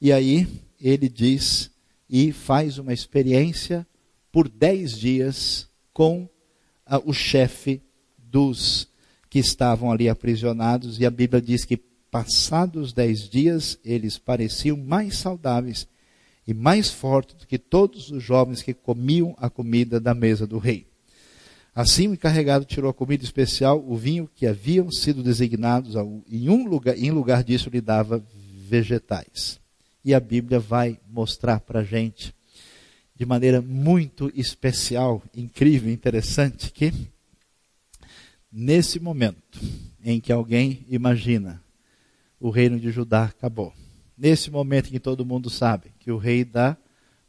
E 0.00 0.12
aí 0.12 0.46
ele 0.78 1.08
diz 1.08 1.70
e 2.10 2.30
faz 2.30 2.76
uma 2.76 2.92
experiência 2.92 3.86
por 4.30 4.48
dez 4.50 4.92
dias 4.98 5.66
com 5.94 6.24
uh, 6.24 7.02
o 7.06 7.14
chefe 7.14 7.80
dos 8.18 8.86
que 9.38 9.46
estavam 9.46 9.92
ali 9.92 10.08
aprisionados. 10.08 10.98
E 10.98 11.06
a 11.06 11.10
Bíblia 11.10 11.40
diz 11.40 11.64
que 11.64 11.76
passados 12.10 12.92
dez 12.92 13.28
dias 13.28 13.78
eles 13.84 14.18
pareciam 14.18 14.76
mais 14.76 15.16
saudáveis 15.18 15.86
e 16.44 16.52
mais 16.52 16.90
forte 16.90 17.36
do 17.36 17.46
que 17.46 17.58
todos 17.58 18.10
os 18.10 18.20
jovens 18.22 18.62
que 18.62 18.74
comiam 18.74 19.36
a 19.38 19.48
comida 19.48 20.00
da 20.00 20.12
mesa 20.12 20.44
do 20.46 20.58
rei. 20.58 20.86
Assim 21.72 22.08
o 22.08 22.14
encarregado 22.14 22.64
tirou 22.64 22.90
a 22.90 22.94
comida 22.94 23.22
especial, 23.22 23.84
o 23.86 23.96
vinho 23.96 24.28
que 24.34 24.46
haviam 24.46 24.90
sido 24.90 25.22
designados, 25.22 25.94
em 26.28 26.48
um 26.48 26.66
lugar, 26.66 26.98
em 26.98 27.12
lugar 27.12 27.44
disso 27.44 27.70
lhe 27.70 27.80
dava 27.80 28.20
vegetais. 28.68 29.60
E 30.04 30.12
a 30.12 30.18
Bíblia 30.18 30.58
vai 30.58 30.98
mostrar 31.08 31.60
para 31.60 31.80
a 31.80 31.84
gente, 31.84 32.34
de 33.14 33.24
maneira 33.24 33.60
muito 33.60 34.32
especial, 34.34 35.22
incrível, 35.36 35.92
interessante, 35.92 36.72
que 36.72 36.92
nesse 38.52 38.98
momento 38.98 39.60
em 40.02 40.20
que 40.20 40.32
alguém 40.32 40.86
imagina 40.88 41.62
o 42.40 42.50
reino 42.50 42.78
de 42.78 42.90
Judá 42.90 43.24
acabou, 43.24 43.72
nesse 44.16 44.50
momento 44.50 44.88
em 44.88 44.92
que 44.92 45.00
todo 45.00 45.24
mundo 45.24 45.50
sabe 45.50 45.92
que 45.98 46.10
o 46.10 46.16
rei 46.16 46.44
da 46.44 46.76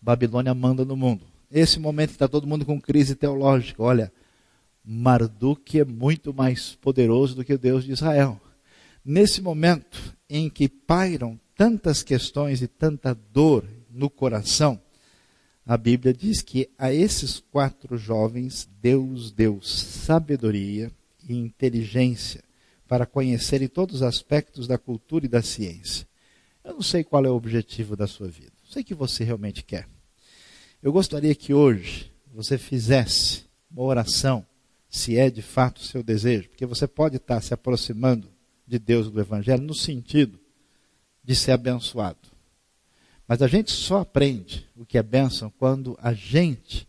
Babilônia 0.01 0.53
manda 0.53 0.85
no 0.85 0.95
mundo, 0.95 1.25
esse 1.51 1.79
momento 1.79 2.09
que 2.09 2.15
está 2.15 2.27
todo 2.27 2.47
mundo 2.47 2.65
com 2.65 2.79
crise 2.79 3.15
teológica, 3.15 3.81
olha, 3.81 4.11
Marduk 4.85 5.79
é 5.79 5.85
muito 5.85 6.33
mais 6.33 6.75
poderoso 6.75 7.35
do 7.35 7.43
que 7.43 7.53
o 7.53 7.59
Deus 7.59 7.83
de 7.83 7.91
Israel. 7.91 8.39
Nesse 9.03 9.41
momento 9.41 10.15
em 10.29 10.49
que 10.49 10.69
pairam 10.69 11.39
tantas 11.55 12.03
questões 12.03 12.61
e 12.61 12.67
tanta 12.67 13.13
dor 13.13 13.65
no 13.89 14.09
coração, 14.09 14.79
a 15.65 15.75
Bíblia 15.77 16.13
diz 16.13 16.41
que 16.41 16.69
a 16.77 16.93
esses 16.93 17.39
quatro 17.51 17.97
jovens 17.97 18.69
Deus 18.81 19.31
deu 19.31 19.61
sabedoria 19.61 20.91
e 21.29 21.37
inteligência 21.37 22.43
para 22.87 23.05
conhecerem 23.05 23.67
todos 23.67 23.97
os 23.97 24.01
aspectos 24.01 24.67
da 24.67 24.77
cultura 24.77 25.25
e 25.25 25.29
da 25.29 25.43
ciência. 25.43 26.07
Eu 26.63 26.73
não 26.73 26.81
sei 26.81 27.03
qual 27.03 27.23
é 27.23 27.29
o 27.29 27.35
objetivo 27.35 27.95
da 27.95 28.07
sua 28.07 28.27
vida. 28.27 28.51
Sei 28.69 28.83
que 28.83 28.95
você 28.95 29.23
realmente 29.23 29.63
quer. 29.63 29.87
Eu 30.81 30.91
gostaria 30.91 31.35
que 31.35 31.53
hoje 31.53 32.11
você 32.33 32.57
fizesse 32.57 33.45
uma 33.69 33.83
oração, 33.83 34.45
se 34.89 35.17
é 35.17 35.29
de 35.29 35.41
fato 35.41 35.77
o 35.77 35.83
seu 35.83 36.01
desejo, 36.01 36.49
porque 36.49 36.65
você 36.65 36.87
pode 36.87 37.17
estar 37.17 37.41
se 37.41 37.53
aproximando 37.53 38.27
de 38.65 38.79
Deus 38.79 39.07
e 39.07 39.11
do 39.11 39.19
Evangelho 39.19 39.61
no 39.61 39.75
sentido 39.75 40.39
de 41.23 41.35
ser 41.35 41.51
abençoado. 41.51 42.17
Mas 43.27 43.43
a 43.43 43.47
gente 43.47 43.71
só 43.71 43.99
aprende 43.99 44.67
o 44.75 44.85
que 44.85 44.97
é 44.97 45.03
bênção 45.03 45.53
quando 45.59 45.95
a 46.01 46.13
gente 46.13 46.87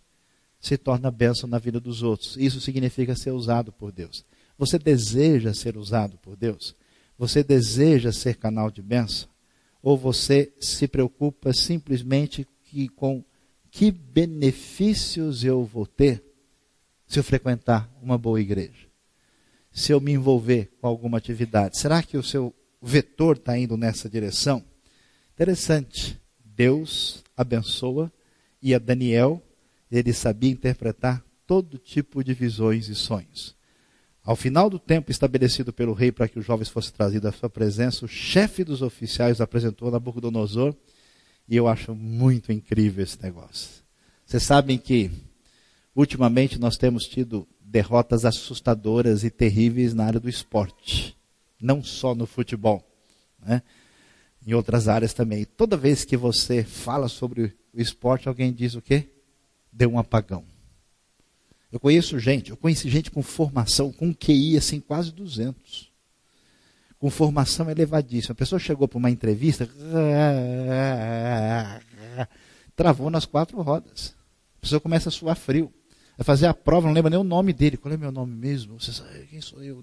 se 0.59 0.79
torna 0.79 1.11
bênção 1.11 1.49
na 1.49 1.59
vida 1.59 1.81
dos 1.81 2.03
outros. 2.03 2.37
Isso 2.37 2.61
significa 2.61 3.15
ser 3.15 3.31
usado 3.33 3.73
por 3.73 3.93
Deus. 3.93 4.25
Você 4.61 4.79
deseja 4.79 5.55
ser 5.55 5.79
usado 5.79 6.19
por 6.19 6.37
Deus? 6.37 6.77
Você 7.17 7.43
deseja 7.43 8.13
ser 8.13 8.37
canal 8.37 8.71
de 8.71 8.83
bênção? 8.83 9.27
Ou 9.83 9.97
você 9.97 10.53
se 10.61 10.87
preocupa 10.87 11.55
simplesmente 11.55 12.47
que, 12.65 12.87
com 12.91 13.25
que 13.71 13.91
benefícios 13.91 15.45
eu 15.45 15.65
vou 15.65 15.87
ter 15.87 16.23
se 17.07 17.19
eu 17.19 17.25
frequentar 17.25 17.91
uma 18.03 18.19
boa 18.19 18.39
igreja? 18.39 18.87
Se 19.73 19.93
eu 19.93 20.01
me 20.01 20.13
envolver 20.13 20.71
com 20.79 20.87
alguma 20.87 21.17
atividade? 21.17 21.79
Será 21.79 22.03
que 22.03 22.19
o 22.19 22.23
seu 22.23 22.55
vetor 22.83 23.37
está 23.37 23.57
indo 23.57 23.79
nessa 23.79 24.11
direção? 24.11 24.63
Interessante. 25.33 26.21
Deus 26.45 27.25
abençoa 27.35 28.13
e 28.61 28.75
a 28.75 28.79
Daniel 28.79 29.43
ele 29.91 30.13
sabia 30.13 30.51
interpretar 30.51 31.25
todo 31.47 31.79
tipo 31.79 32.23
de 32.23 32.35
visões 32.35 32.91
e 32.91 32.95
sonhos. 32.95 33.59
Ao 34.31 34.37
final 34.37 34.71
do 34.71 34.79
tempo 34.79 35.11
estabelecido 35.11 35.73
pelo 35.73 35.93
rei 35.93 36.13
para 36.13 36.29
que 36.29 36.39
os 36.39 36.47
jovens 36.47 36.69
fossem 36.69 36.93
trazidos 36.93 37.29
à 37.29 37.33
sua 37.33 37.51
presença, 37.51 38.05
o 38.05 38.09
chefe 38.09 38.63
dos 38.63 38.81
oficiais 38.81 39.41
apresentou 39.41 39.91
Nabucodonosor, 39.91 40.73
e 41.49 41.57
eu 41.57 41.67
acho 41.67 41.97
muito 41.97 42.53
incrível 42.53 43.03
esse 43.03 43.21
negócio. 43.21 43.83
Vocês 44.25 44.45
sabem 44.45 44.79
que, 44.79 45.11
ultimamente, 45.97 46.61
nós 46.61 46.77
temos 46.77 47.09
tido 47.09 47.45
derrotas 47.61 48.25
assustadoras 48.25 49.25
e 49.25 49.31
terríveis 49.31 49.95
na 49.95 50.05
área 50.05 50.21
do 50.21 50.29
esporte, 50.29 51.19
não 51.61 51.83
só 51.83 52.15
no 52.15 52.25
futebol, 52.25 52.89
né? 53.45 53.65
em 54.47 54.55
outras 54.55 54.87
áreas 54.87 55.13
também. 55.13 55.45
Toda 55.45 55.77
vez 55.77 56.05
que 56.05 56.17
você 56.17 56.63
fala 56.63 57.09
sobre 57.09 57.53
o 57.75 57.81
esporte, 57.81 58.29
alguém 58.29 58.53
diz 58.53 58.77
o 58.77 58.81
quê? 58.81 59.11
Deu 59.73 59.91
um 59.91 59.99
apagão. 59.99 60.45
Eu 61.73 61.79
conheço 61.79 62.19
gente, 62.19 62.51
eu 62.51 62.57
conheci 62.57 62.91
gente 62.91 63.11
com 63.11 63.23
formação, 63.23 63.93
com 63.93 64.13
QI 64.13 64.57
assim, 64.57 64.81
quase 64.81 65.13
200. 65.13 65.89
Com 66.99 67.09
formação 67.09 67.71
elevadíssima. 67.71 68.33
A 68.33 68.37
pessoa 68.37 68.59
chegou 68.59 68.89
para 68.89 68.99
uma 68.99 69.11
entrevista, 69.11 69.69
travou 72.75 73.09
nas 73.09 73.25
quatro 73.25 73.61
rodas. 73.63 74.15
A 74.59 74.61
pessoa 74.61 74.81
começa 74.81 75.09
a 75.09 75.13
suar 75.13 75.37
frio. 75.37 75.73
Vai 76.19 76.25
fazer 76.25 76.47
a 76.47 76.55
prova, 76.55 76.87
não 76.87 76.95
lembra 76.95 77.09
nem 77.09 77.19
o 77.19 77.25
nome 77.25 77.53
dele. 77.53 77.77
Qual 77.77 77.95
é 77.95 77.97
meu 77.97 78.13
nome 78.13 78.35
mesmo? 78.35 78.79
Você 78.79 78.93
sabe 78.93 79.27
quem 79.31 79.41
sou 79.41 79.63
eu? 79.63 79.83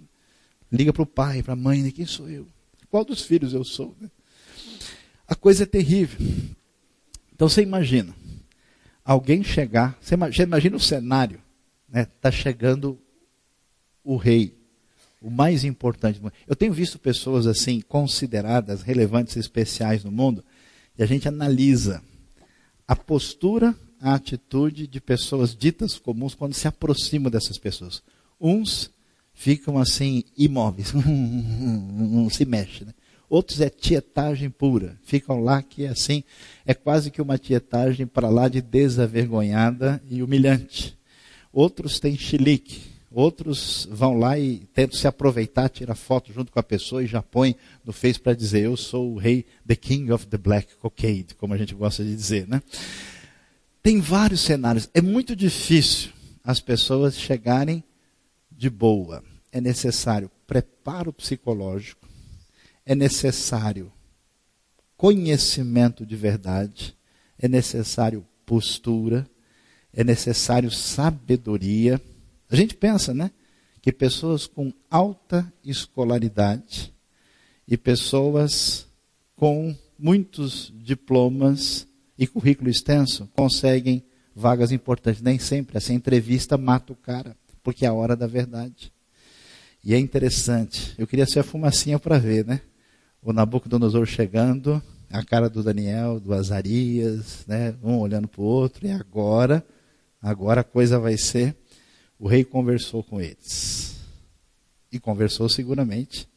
Liga 0.71 0.91
para 0.91 1.01
o 1.01 1.07
pai, 1.07 1.41
para 1.41 1.53
a 1.53 1.55
mãe, 1.55 1.81
né? 1.81 1.91
quem 1.91 2.05
sou 2.05 2.29
eu? 2.29 2.45
Qual 2.91 3.03
dos 3.03 3.21
filhos 3.21 3.53
eu 3.53 3.63
sou? 3.63 3.95
Né? 3.99 4.11
A 5.27 5.33
coisa 5.33 5.63
é 5.63 5.65
terrível. 5.65 6.19
Então 7.33 7.47
você 7.47 7.61
imagina, 7.61 8.13
alguém 9.05 9.43
chegar, 9.43 9.97
você 10.01 10.15
imagina 10.43 10.75
o 10.75 10.79
cenário 10.79 11.41
está 11.87 11.99
né, 11.99 12.07
tá 12.21 12.31
chegando 12.31 12.99
o 14.03 14.15
rei, 14.15 14.57
o 15.21 15.29
mais 15.29 15.63
importante. 15.63 16.21
Eu 16.47 16.55
tenho 16.55 16.73
visto 16.73 16.99
pessoas 16.99 17.47
assim, 17.47 17.81
consideradas 17.81 18.81
relevantes 18.81 19.35
especiais 19.35 20.03
no 20.03 20.11
mundo, 20.11 20.43
e 20.97 21.03
a 21.03 21.05
gente 21.05 21.27
analisa 21.27 22.01
a 22.87 22.95
postura, 22.95 23.75
a 23.99 24.13
atitude 24.13 24.87
de 24.87 25.01
pessoas 25.01 25.55
ditas 25.55 25.97
comuns 25.97 26.35
quando 26.35 26.53
se 26.53 26.67
aproximam 26.67 27.31
dessas 27.31 27.57
pessoas. 27.57 28.01
Uns 28.39 28.91
ficam 29.33 29.77
assim, 29.77 30.23
imóveis, 30.37 30.93
não 30.95 32.29
se 32.29 32.45
mexe. 32.45 32.85
Né? 32.85 32.93
Outros 33.29 33.59
é 33.59 33.69
tietagem 33.69 34.49
pura, 34.49 34.97
ficam 35.03 35.41
lá 35.43 35.61
que 35.61 35.83
é 35.83 35.89
assim, 35.89 36.23
é 36.65 36.73
quase 36.73 37.11
que 37.11 37.21
uma 37.21 37.37
tietagem 37.37 38.07
para 38.07 38.29
lá 38.29 38.47
de 38.47 38.61
desavergonhada 38.61 40.01
e 40.09 40.23
humilhante. 40.23 40.96
Outros 41.57 41.99
têm 41.99 42.15
chilique. 42.15 42.83
Outros 43.09 43.87
vão 43.89 44.19
lá 44.19 44.37
e 44.37 44.59
tentam 44.75 44.95
se 44.95 45.07
aproveitar, 45.07 45.69
tira 45.69 45.95
foto 45.95 46.31
junto 46.31 46.51
com 46.51 46.59
a 46.59 46.63
pessoa 46.63 47.03
e 47.03 47.07
já 47.07 47.19
põe 47.19 47.55
no 47.83 47.91
Face 47.91 48.19
para 48.19 48.35
dizer: 48.35 48.65
Eu 48.65 48.77
sou 48.77 49.13
o 49.13 49.17
rei, 49.17 49.43
the 49.65 49.75
king 49.75 50.11
of 50.11 50.27
the 50.27 50.37
black 50.37 50.75
cocaine, 50.75 51.25
como 51.35 51.55
a 51.55 51.57
gente 51.57 51.73
gosta 51.73 52.03
de 52.03 52.15
dizer, 52.15 52.47
né? 52.47 52.61
Tem 53.81 53.99
vários 53.99 54.41
cenários. 54.41 54.87
É 54.93 55.01
muito 55.01 55.35
difícil 55.35 56.11
as 56.43 56.59
pessoas 56.59 57.17
chegarem 57.17 57.83
de 58.51 58.69
boa. 58.69 59.23
É 59.51 59.59
necessário 59.59 60.29
preparo 60.45 61.11
psicológico, 61.11 62.07
é 62.85 62.93
necessário 62.93 63.91
conhecimento 64.95 66.05
de 66.05 66.15
verdade, 66.15 66.95
é 67.39 67.47
necessário 67.47 68.23
postura, 68.45 69.27
é 69.97 70.03
necessário 70.03 70.69
sabedoria. 70.69 71.99
A 72.51 72.55
gente 72.55 72.75
pensa, 72.75 73.15
né? 73.15 73.31
Que 73.81 73.91
pessoas 73.91 74.45
com 74.45 74.71
alta 74.91 75.51
escolaridade 75.65 76.93
e 77.67 77.75
pessoas 77.75 78.85
com 79.35 79.75
muitos 79.97 80.71
diplomas 80.75 81.87
e 82.15 82.27
currículo 82.27 82.69
extenso 82.69 83.27
conseguem 83.35 84.03
vagas 84.35 84.71
importantes. 84.71 85.19
Nem 85.19 85.39
sempre 85.39 85.77
essa 85.77 85.91
entrevista 85.91 86.59
mata 86.59 86.93
o 86.93 86.95
cara, 86.95 87.35
porque 87.63 87.83
é 87.83 87.87
a 87.87 87.93
hora 87.93 88.15
da 88.15 88.27
verdade. 88.27 88.93
E 89.83 89.95
é 89.95 89.97
interessante. 89.97 90.93
Eu 90.95 91.07
queria 91.07 91.25
ser 91.25 91.39
a 91.39 91.43
fumacinha 91.43 91.97
para 91.97 92.19
ver, 92.19 92.45
né? 92.45 92.61
O 93.19 93.33
Nabucodonosor 93.33 94.05
chegando, 94.05 94.79
a 95.09 95.25
cara 95.25 95.49
do 95.49 95.63
Daniel, 95.63 96.19
do 96.19 96.35
Azarias, 96.35 97.43
né? 97.47 97.73
Um 97.81 97.97
olhando 97.97 98.27
para 98.27 98.41
o 98.41 98.45
outro, 98.45 98.85
e 98.85 98.91
agora 98.91 99.65
Agora 100.21 100.61
a 100.61 100.63
coisa 100.63 100.99
vai 100.99 101.17
ser: 101.17 101.55
o 102.19 102.27
rei 102.27 102.43
conversou 102.43 103.03
com 103.03 103.21
eles. 103.21 103.95
E 104.91 104.99
conversou 104.99 105.49
seguramente 105.49 106.27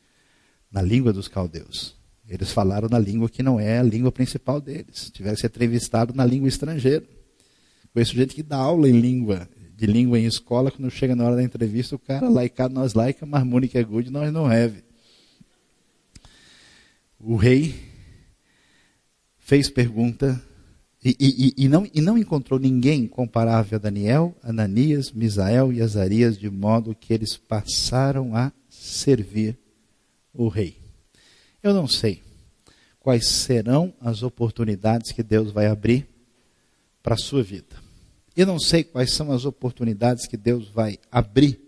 na 0.71 0.83
língua 0.83 1.13
dos 1.13 1.29
caldeus. 1.29 1.95
Eles 2.29 2.53
falaram 2.53 2.89
na 2.89 2.99
língua 2.99 3.29
que 3.29 3.43
não 3.43 3.59
é 3.59 3.79
a 3.79 3.83
língua 3.83 4.13
principal 4.13 4.61
deles. 4.61 5.11
Tiveram 5.11 5.35
que 5.35 5.41
ser 5.41 5.49
entrevistados 5.49 6.15
na 6.15 6.25
língua 6.25 6.49
estrangeira. 6.49 7.05
Conheço 7.93 8.15
gente 8.15 8.35
que 8.35 8.43
dá 8.43 8.57
aula 8.57 8.89
em 8.89 9.01
língua, 9.01 9.49
de 9.75 9.87
língua 9.87 10.19
em 10.19 10.27
escola, 10.27 10.71
quando 10.71 10.89
chega 10.91 11.17
na 11.17 11.25
hora 11.25 11.37
da 11.37 11.43
entrevista, 11.43 11.97
o 11.97 11.99
cara, 11.99 12.29
laica, 12.29 12.69
nós 12.69 12.95
laica, 12.95 13.27
mas 13.27 13.43
Mônica 13.45 13.79
é 13.79 13.83
good, 13.83 14.11
nós 14.11 14.33
não 14.33 14.47
have. 14.47 14.85
O 17.19 17.35
rei 17.35 17.75
fez 19.39 19.69
pergunta 19.69 20.41
e, 21.03 21.17
e, 21.19 21.65
e, 21.65 21.69
não, 21.69 21.87
e 21.95 22.01
não 22.01 22.19
encontrou 22.19 22.61
ninguém 22.61 23.07
comparável 23.07 23.77
a 23.77 23.81
Daniel, 23.81 24.37
Ananias, 24.43 25.11
Misael 25.11 25.73
e 25.73 25.81
Azarias, 25.81 26.37
de 26.37 26.51
modo 26.51 26.95
que 26.95 27.15
eles 27.15 27.39
passaram 27.39 28.37
a 28.37 28.53
servir 28.69 29.59
o 30.35 30.49
rei. 30.49 30.77
Eu 31.63 31.73
não 31.73 31.89
sei 31.89 32.23
quais 32.99 33.27
serão 33.27 33.95
as 33.99 34.23
oportunidades 34.23 35.11
que 35.11 35.23
Deus 35.23 35.51
vai 35.51 35.67
abrir 35.67 36.07
para 37.03 37.15
a 37.15 37.19
sua 37.19 37.43
vida. 37.43 37.77
Eu 38.37 38.47
não 38.47 38.59
sei 38.59 38.85
quais 38.85 39.15
são 39.15 39.33
as 39.33 39.47
oportunidades 39.47 40.27
que 40.27 40.37
Deus 40.37 40.69
vai 40.69 40.99
abrir 41.11 41.59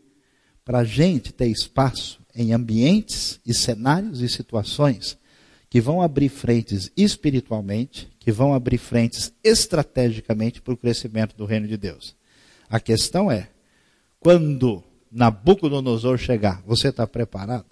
para 0.63 0.81
a 0.81 0.85
gente 0.85 1.33
ter 1.33 1.49
espaço 1.49 2.21
em 2.35 2.53
ambientes 2.53 3.41
e 3.47 3.55
cenários 3.55 4.21
e 4.21 4.29
situações 4.29 5.19
que 5.73 5.81
vão 5.81 6.03
abrir 6.03 6.29
frentes 6.29 6.93
espiritualmente, 6.95 8.07
que 8.19 8.31
vão 8.31 8.53
abrir 8.53 8.77
frentes 8.77 9.33
estrategicamente 9.43 10.61
para 10.61 10.75
o 10.75 10.77
crescimento 10.77 11.35
do 11.35 11.47
reino 11.47 11.67
de 11.67 11.79
Deus. 11.79 12.15
A 12.69 12.79
questão 12.79 13.33
é, 13.33 13.49
quando 14.21 14.85
Nabucodonosor 15.11 16.19
chegar, 16.19 16.63
você 16.67 16.89
está 16.89 17.07
preparado? 17.07 17.65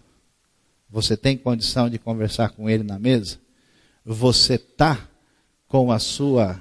Você 0.89 1.15
tem 1.15 1.37
condição 1.37 1.91
de 1.91 1.99
conversar 1.99 2.53
com 2.53 2.71
ele 2.71 2.83
na 2.83 2.99
mesa? 2.99 3.39
Você 4.03 4.55
está 4.55 5.07
com 5.69 5.93
a 5.93 5.99
sua 5.99 6.59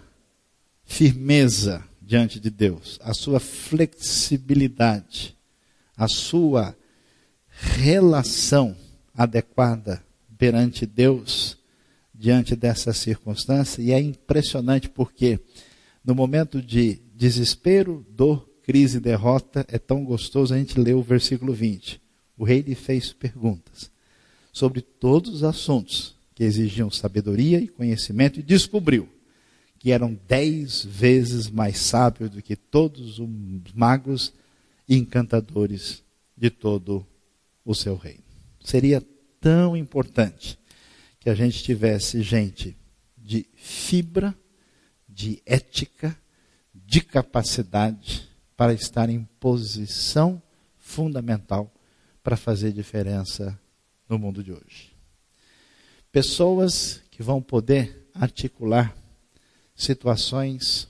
firmeza 0.84 1.86
diante 2.02 2.38
de 2.38 2.50
Deus, 2.50 3.00
a 3.02 3.14
sua 3.14 3.40
flexibilidade, 3.40 5.38
a 5.96 6.10
sua 6.10 6.76
relação 7.48 8.76
adequada 9.16 10.04
perante 10.40 10.86
Deus 10.86 11.58
diante 12.16 12.56
dessa 12.56 12.94
circunstância, 12.94 13.82
e 13.82 13.92
é 13.92 14.00
impressionante 14.00 14.90
porque 14.90 15.40
no 16.04 16.16
momento 16.16 16.62
de 16.62 17.00
desespero, 17.14 18.06
dor, 18.10 18.50
crise 18.64 18.98
e 18.98 19.02
derrota, 19.02 19.66
é 19.68 19.78
tão 19.78 20.04
gostoso 20.04 20.54
a 20.54 20.58
gente 20.58 20.80
ler 20.80 20.96
o 20.96 21.04
versículo 21.04 21.54
20. 21.54 22.02
O 22.38 22.46
rei 22.46 22.62
lhe 22.62 22.74
fez 22.74 23.12
perguntas 23.12 23.92
sobre 24.52 24.82
todos 24.82 25.36
os 25.36 25.44
assuntos 25.44 26.16
que 26.34 26.44
exigiam 26.44 26.90
sabedoria 26.90 27.60
e 27.60 27.68
conhecimento 27.68 28.40
e 28.40 28.44
descobriu 28.44 29.10
que 29.78 29.92
eram 29.92 30.18
dez 30.28 30.86
vezes 30.86 31.50
mais 31.50 31.80
sábios 31.80 32.30
do 32.30 32.42
que 32.42 32.56
todos 32.56 33.20
os 33.20 33.74
magos 33.74 34.34
e 34.88 34.96
encantadores 34.96 36.02
de 36.36 36.50
todo 36.50 37.06
o 37.66 37.76
seu 37.76 37.96
reino. 37.96 38.24
Seria 38.62 39.04
tão 39.40 39.76
importante 39.76 40.58
que 41.20 41.30
a 41.30 41.36
gente 41.36 41.64
tivesse 41.64 42.22
gente 42.22 42.78
de 43.18 43.48
fibra, 43.56 44.36
de 45.08 45.42
ética, 45.46 46.18
de 46.74 47.02
capacidade 47.02 48.30
para 48.56 48.74
estar 48.74 49.10
em 49.10 49.24
posição 49.40 50.42
fundamental 50.78 51.74
para 52.24 52.36
fazer 52.36 52.72
diferença 52.72 53.60
no 54.08 54.18
mundo 54.18 54.44
de 54.44 54.52
hoje. 54.52 54.92
Pessoas 56.12 57.02
que 57.12 57.22
vão 57.22 57.42
poder 57.42 58.08
articular 58.14 58.96
situações 59.76 60.90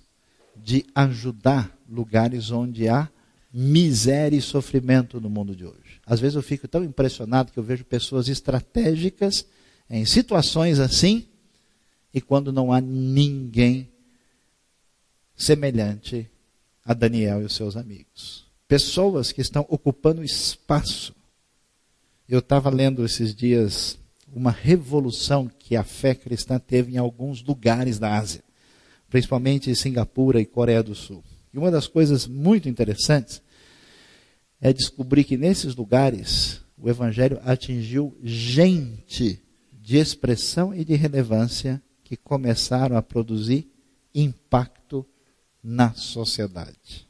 de 0.56 0.86
ajudar 0.96 1.78
lugares 1.88 2.52
onde 2.52 2.88
há 2.88 3.10
miséria 3.52 4.38
e 4.38 4.42
sofrimento 4.42 5.20
no 5.20 5.30
mundo 5.30 5.56
de 5.56 5.66
hoje. 5.66 6.00
Às 6.06 6.20
vezes 6.20 6.36
eu 6.36 6.42
fico 6.42 6.68
tão 6.68 6.84
impressionado 6.84 7.52
que 7.52 7.60
eu 7.60 7.64
vejo 7.64 7.84
pessoas 7.84 8.28
estratégicas 8.28 9.46
em 9.90 10.06
situações 10.06 10.80
assim, 10.80 11.26
e 12.14 12.22
quando 12.22 12.52
não 12.52 12.72
há 12.72 12.80
ninguém 12.80 13.90
semelhante 15.36 16.30
a 16.84 16.94
Daniel 16.94 17.42
e 17.42 17.46
os 17.46 17.56
seus 17.56 17.76
amigos. 17.76 18.46
Pessoas 18.68 19.32
que 19.32 19.42
estão 19.42 19.66
ocupando 19.70 20.24
espaço. 20.24 21.16
Eu 22.28 22.40
estava 22.40 22.70
lendo 22.70 23.04
esses 23.06 23.34
dias 23.34 23.98
uma 24.32 24.52
revolução 24.52 25.48
que 25.48 25.76
a 25.76 25.84
fé 25.84 26.14
cristã 26.14 26.60
teve 26.60 26.94
em 26.94 26.98
alguns 26.98 27.44
lugares 27.44 27.98
da 27.98 28.16
Ásia, 28.16 28.44
principalmente 29.10 29.76
Singapura 29.76 30.40
e 30.40 30.46
Coreia 30.46 30.84
do 30.84 30.94
Sul. 30.94 31.24
E 31.54 31.58
uma 31.58 31.72
das 31.72 31.88
coisas 31.88 32.28
muito 32.28 32.70
interessantes 32.70 33.42
é 34.62 34.74
descobrir 34.74 35.24
que 35.24 35.38
nesses 35.38 35.76
lugares 35.76 36.62
o 36.78 36.90
Evangelho 36.90 37.40
atingiu 37.44 38.18
gente 38.24 39.42
de 39.72 39.98
expressão 39.98 40.74
e 40.74 40.86
de 40.86 40.96
relevância 40.96 41.82
que 42.04 42.16
começaram 42.16 42.96
a 42.96 43.02
produzir 43.02 43.72
impacto 44.14 45.06
na 45.64 45.94
sociedade. 45.94 47.08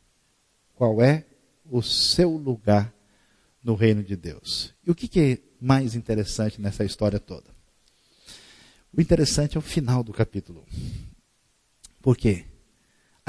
Qual 0.76 1.02
é 1.02 1.26
o 1.70 1.82
seu 1.82 2.32
lugar 2.32 2.94
no 3.64 3.76
reino 3.76 4.04
de 4.04 4.16
Deus? 4.16 4.74
E 4.86 4.92
o 4.92 4.96
que, 4.96 5.20
é 5.20 5.38
mais 5.60 5.94
interessante 5.94 6.60
nessa 6.62 6.84
história 6.84 7.20
toda? 7.20 7.50
O 8.96 9.00
interessante 9.00 9.56
é 9.56 9.60
o 9.60 9.62
final 9.62 10.04
do 10.04 10.12
capítulo. 10.12 10.66
Por 12.02 12.18
quê? 12.18 12.46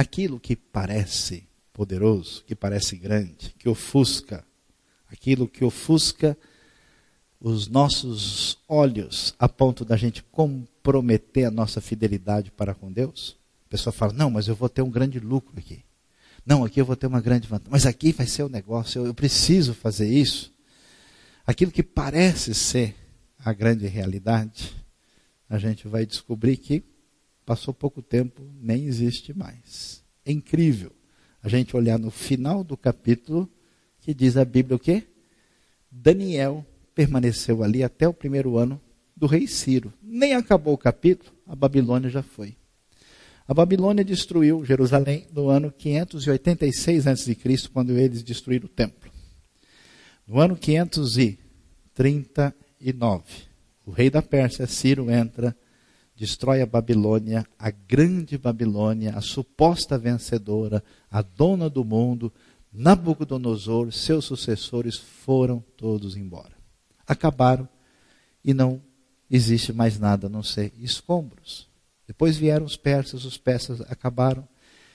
Aquilo 0.01 0.41
que 0.41 0.57
parece 0.57 1.47
poderoso, 1.75 2.43
que 2.47 2.55
parece 2.55 2.97
grande, 2.97 3.55
que 3.59 3.69
ofusca, 3.69 4.43
aquilo 5.13 5.47
que 5.47 5.63
ofusca 5.63 6.39
os 7.39 7.69
nossos 7.69 8.57
olhos 8.67 9.35
a 9.39 9.47
ponto 9.47 9.85
da 9.85 9.99
gente 9.99 10.23
comprometer 10.23 11.45
a 11.45 11.51
nossa 11.51 11.83
fidelidade 11.83 12.51
para 12.51 12.75
com 12.75 12.91
Deus. 12.91 13.37
A 13.67 13.69
pessoa 13.69 13.93
fala: 13.93 14.15
Não, 14.15 14.31
mas 14.31 14.49
eu 14.49 14.55
vou 14.55 14.71
ter 14.71 14.81
um 14.81 14.91
grande 14.91 15.21
lucro 15.21 15.53
aqui. 15.59 15.85
Não, 16.47 16.65
aqui 16.65 16.81
eu 16.81 16.87
vou 16.87 16.97
ter 16.97 17.07
uma 17.07 17.21
grande 17.21 17.47
vantagem. 17.47 17.71
Mas 17.71 17.85
aqui 17.85 18.11
vai 18.11 18.27
ser 18.27 18.45
o 18.45 18.49
negócio, 18.49 19.05
eu 19.05 19.13
preciso 19.13 19.75
fazer 19.75 20.09
isso. 20.09 20.51
Aquilo 21.47 21.71
que 21.71 21.83
parece 21.83 22.55
ser 22.55 22.97
a 23.39 23.53
grande 23.53 23.87
realidade, 23.87 24.75
a 25.47 25.59
gente 25.59 25.87
vai 25.87 26.07
descobrir 26.07 26.57
que 26.57 26.83
passou 27.45 27.75
pouco 27.75 28.03
tempo, 28.03 28.43
nem 28.61 28.87
existe 28.87 29.37
mais. 29.37 30.03
É 30.25 30.33
incrível 30.33 30.93
a 31.43 31.49
gente 31.49 31.77
olhar 31.77 31.99
no 31.99 32.11
final 32.11 32.63
do 32.63 32.77
capítulo 32.77 33.51
que 34.01 34.15
diz 34.15 34.37
a 34.37 34.45
Bíblia 34.45 34.77
o 34.77 34.79
quê? 34.79 35.03
Daniel 35.91 36.65
permaneceu 36.95 37.63
ali 37.63 37.83
até 37.83 38.07
o 38.07 38.15
primeiro 38.15 38.57
ano 38.57 38.81
do 39.17 39.27
rei 39.27 39.47
Ciro. 39.47 39.93
Nem 40.03 40.35
acabou 40.35 40.75
o 40.75 40.79
capítulo, 40.79 41.33
a 41.47 41.55
Babilônia 41.55 42.09
já 42.09 42.23
foi. 42.23 42.57
A 43.47 43.55
Babilônia 43.55 44.05
destruiu 44.05 44.65
Jerusalém 44.65 45.27
no 45.33 45.49
ano 45.49 45.73
586 45.73 47.07
a.C., 47.07 47.37
quando 47.73 47.99
eles 47.99 48.23
destruíram 48.23 48.67
o 48.67 48.69
templo. 48.69 49.11
No 50.27 50.39
ano 50.39 50.57
539, 50.57 53.25
o 53.85 53.91
rei 53.91 54.09
da 54.09 54.23
Pérsia, 54.23 54.69
Ciro, 54.69 55.11
entra, 55.11 55.57
destrói 56.21 56.61
a 56.61 56.67
Babilônia, 56.67 57.47
a 57.59 57.71
grande 57.71 58.37
Babilônia, 58.37 59.15
a 59.17 59.23
suposta 59.23 59.97
vencedora, 59.97 60.85
a 61.11 61.23
dona 61.23 61.71
do 61.71 61.83
mundo, 61.83 62.31
Nabucodonosor, 62.71 63.91
seus 63.91 64.27
sucessores 64.27 64.97
foram 64.97 65.65
todos 65.79 66.19
embora. 66.19 66.53
Acabaram 67.07 67.67
e 68.45 68.53
não 68.53 68.83
existe 69.31 69.73
mais 69.73 69.99
nada 69.99 70.27
a 70.27 70.31
não 70.31 70.43
ser 70.43 70.75
escombros. 70.77 71.71
Depois 72.07 72.37
vieram 72.37 72.67
os 72.67 72.77
persas, 72.77 73.25
os 73.25 73.39
persas 73.39 73.81
acabaram. 73.81 74.47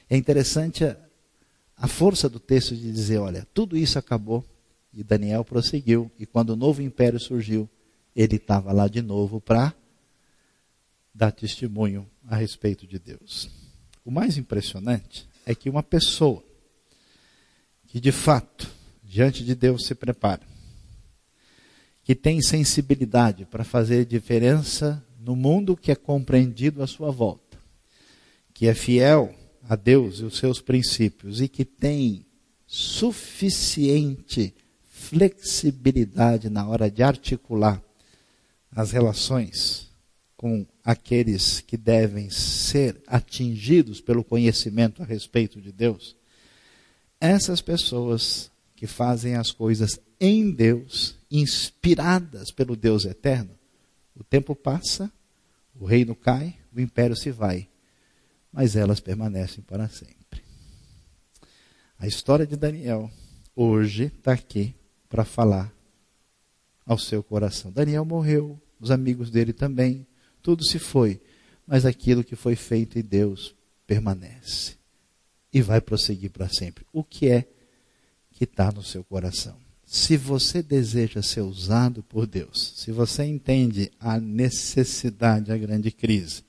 É 0.08 0.16
interessante 0.16 0.86
a, 0.86 0.96
a 1.76 1.88
força 1.88 2.30
do 2.30 2.40
texto 2.40 2.76
de 2.76 2.92
dizer: 2.92 3.18
olha, 3.18 3.48
tudo 3.52 3.76
isso 3.76 3.98
acabou. 3.98 4.46
E 4.94 5.04
Daniel 5.04 5.44
prosseguiu. 5.44 6.12
E 6.20 6.26
quando 6.26 6.52
o 6.52 6.56
novo 6.56 6.84
império 6.84 7.20
surgiu, 7.20 7.68
ele 8.16 8.36
estava 8.36 8.72
lá 8.72 8.88
de 8.88 9.02
novo 9.02 9.42
para 9.42 9.74
dar 11.16 11.32
testemunho 11.32 12.06
a 12.28 12.36
respeito 12.36 12.86
de 12.86 13.00
Deus. 13.00 13.50
O 14.04 14.12
mais 14.12 14.38
impressionante 14.38 15.28
é 15.46 15.56
que 15.56 15.70
uma 15.70 15.82
pessoa 15.82 16.44
que 17.88 18.02
de 18.02 18.12
fato, 18.12 18.70
diante 19.02 19.42
de 19.46 19.56
Deus, 19.56 19.86
se 19.86 19.96
prepara, 19.96 20.42
que 22.04 22.14
tem 22.14 22.42
sensibilidade 22.42 23.46
para 23.46 23.64
fazer 23.64 24.06
diferença 24.06 25.02
no 25.18 25.34
mundo 25.34 25.78
que 25.78 25.94
é 25.94 25.96
compreendido 25.96 26.84
à 26.84 26.88
sua 26.88 27.10
volta, 27.10 27.58
que 28.54 28.68
é 28.68 28.74
fiel 28.74 29.34
a 29.70 29.78
Deus 29.78 30.20
e 30.20 30.26
os 30.26 30.38
seus 30.38 30.60
princípios 30.60 31.40
e 31.40 31.48
que 31.48 31.64
tem 31.64 32.26
suficiente 32.68 34.54
flexibilidade 34.90 36.50
na 36.50 36.68
hora 36.68 36.92
de 36.92 37.02
articular 37.02 37.82
as 38.76 38.92
relações 38.92 39.90
com 40.36 40.66
aqueles 40.86 41.62
que 41.62 41.76
devem 41.76 42.30
ser 42.30 43.02
atingidos 43.08 44.00
pelo 44.00 44.24
conhecimento 44.24 45.02
a 45.02 45.06
respeito 45.06 45.60
de 45.60 45.72
Deus, 45.72 46.16
essas 47.20 47.60
pessoas 47.60 48.52
que 48.76 48.86
fazem 48.86 49.36
as 49.36 49.52
coisas 49.52 50.00
em 50.20 50.52
Deus, 50.52 51.16
inspiradas 51.32 52.52
pelo 52.52 52.76
Deus 52.76 53.04
eterno, 53.04 53.50
o 54.16 54.24
tempo 54.24 54.56
passa, 54.56 55.12
o 55.74 55.86
reino 55.86 56.16
cai, 56.16 56.56
o 56.74 56.80
império 56.80 57.16
se 57.16 57.32
vai, 57.32 57.68
mas 58.52 58.76
elas 58.76 59.00
permanecem 59.00 59.64
para 59.64 59.90
sempre. 59.90 60.44
A 61.98 62.06
história 62.06 62.46
de 62.46 62.56
Daniel 62.56 63.10
hoje 63.56 64.06
está 64.06 64.34
aqui 64.34 64.76
para 65.10 65.26
falar 65.26 65.74
ao 66.86 67.00
seu 67.00 67.24
coração. 67.24 67.72
Daniel 67.72 68.06
morreu, 68.06 68.62
os 68.80 68.92
amigos 68.92 69.32
dele 69.32 69.52
também, 69.52 70.06
tudo 70.46 70.64
se 70.64 70.78
foi, 70.78 71.20
mas 71.66 71.86
aquilo 71.86 72.24
que 72.24 72.36
foi 72.36 72.56
feito 72.56 73.00
em 73.00 73.02
Deus 73.02 73.56
permanece 73.88 74.76
e 75.52 75.60
vai 75.60 75.82
prosseguir 75.82 76.30
para 76.30 76.48
sempre. 76.48 76.86
O 76.94 77.04
que 77.04 77.28
é 77.28 77.48
que 78.32 78.44
está 78.44 78.72
no 78.72 78.84
seu 78.84 79.04
coração? 79.04 79.66
se 79.86 80.18
você 80.18 80.64
deseja 80.64 81.22
ser 81.22 81.42
usado 81.42 82.02
por 82.04 82.26
Deus, 82.26 82.74
se 82.76 82.92
você 82.92 83.24
entende 83.24 83.92
a 84.00 84.20
necessidade, 84.20 85.52
a 85.52 85.58
grande 85.58 85.92
crise, 85.92 86.44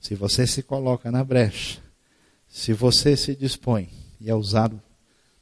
se 0.00 0.14
você 0.14 0.46
se 0.46 0.62
coloca 0.62 1.10
na 1.10 1.22
brecha, 1.22 1.80
se 2.48 2.72
você 2.72 3.16
se 3.16 3.34
dispõe 3.34 3.88
e 4.20 4.28
é 4.28 4.34
usado 4.34 4.82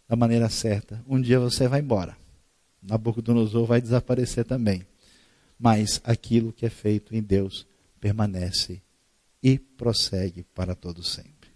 da 0.09 0.15
maneira 0.15 0.49
certa, 0.49 1.03
um 1.09 1.21
dia 1.21 1.41
você 1.41 1.67
vai 1.67 1.81
embora. 1.81 2.17
Nabucodonosor 2.83 3.67
vai 3.67 3.81
desaparecer 3.81 4.45
também. 4.45 4.87
Mas 5.59 6.01
aquilo 6.05 6.53
que 6.53 6.67
é 6.67 6.71
feito 6.71 7.15
em 7.15 7.23
Deus 7.23 7.67
permanece 8.01 8.83
e 9.43 9.59
prossegue 9.59 10.45
para 10.55 10.75
todo 10.75 11.03
sempre. 11.03 11.51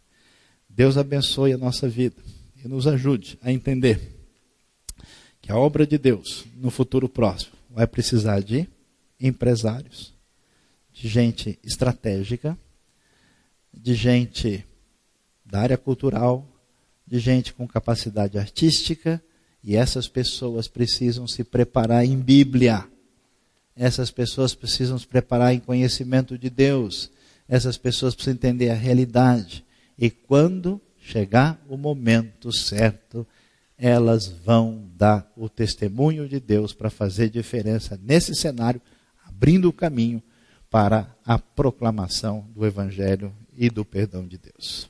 Deus 0.68 0.96
abençoe 0.96 1.52
a 1.52 1.58
nossa 1.58 1.88
vida 1.88 2.22
e 2.64 2.68
nos 2.68 2.86
ajude 2.86 3.38
a 3.42 3.52
entender 3.52 4.00
que 5.40 5.50
a 5.50 5.56
obra 5.56 5.86
de 5.86 5.98
Deus 5.98 6.44
no 6.54 6.70
futuro 6.70 7.08
próximo 7.08 7.52
vai 7.68 7.86
precisar 7.86 8.40
de 8.40 8.68
empresários, 9.20 10.14
de 10.92 11.08
gente 11.08 11.58
estratégica, 11.64 12.56
de 13.72 13.94
gente 13.94 14.64
da 15.44 15.60
área 15.60 15.78
cultural, 15.78 16.46
de 17.06 17.18
gente 17.18 17.52
com 17.52 17.66
capacidade 17.66 18.38
artística, 18.38 19.22
e 19.62 19.76
essas 19.76 20.08
pessoas 20.08 20.68
precisam 20.68 21.26
se 21.26 21.44
preparar 21.44 22.04
em 22.04 22.16
Bíblia. 22.18 22.88
Essas 23.82 24.10
pessoas 24.10 24.54
precisam 24.54 24.98
se 24.98 25.06
preparar 25.06 25.54
em 25.54 25.58
conhecimento 25.58 26.36
de 26.36 26.50
Deus. 26.50 27.10
Essas 27.48 27.78
pessoas 27.78 28.14
precisam 28.14 28.34
entender 28.34 28.68
a 28.68 28.74
realidade. 28.74 29.64
E 29.98 30.10
quando 30.10 30.78
chegar 30.98 31.58
o 31.66 31.78
momento 31.78 32.52
certo, 32.52 33.26
elas 33.78 34.26
vão 34.26 34.86
dar 34.98 35.32
o 35.34 35.48
testemunho 35.48 36.28
de 36.28 36.38
Deus 36.38 36.74
para 36.74 36.90
fazer 36.90 37.30
diferença 37.30 37.98
nesse 38.02 38.34
cenário, 38.34 38.82
abrindo 39.26 39.70
o 39.70 39.72
caminho 39.72 40.22
para 40.68 41.16
a 41.24 41.38
proclamação 41.38 42.46
do 42.54 42.66
Evangelho 42.66 43.32
e 43.56 43.70
do 43.70 43.82
perdão 43.82 44.28
de 44.28 44.36
Deus. 44.36 44.89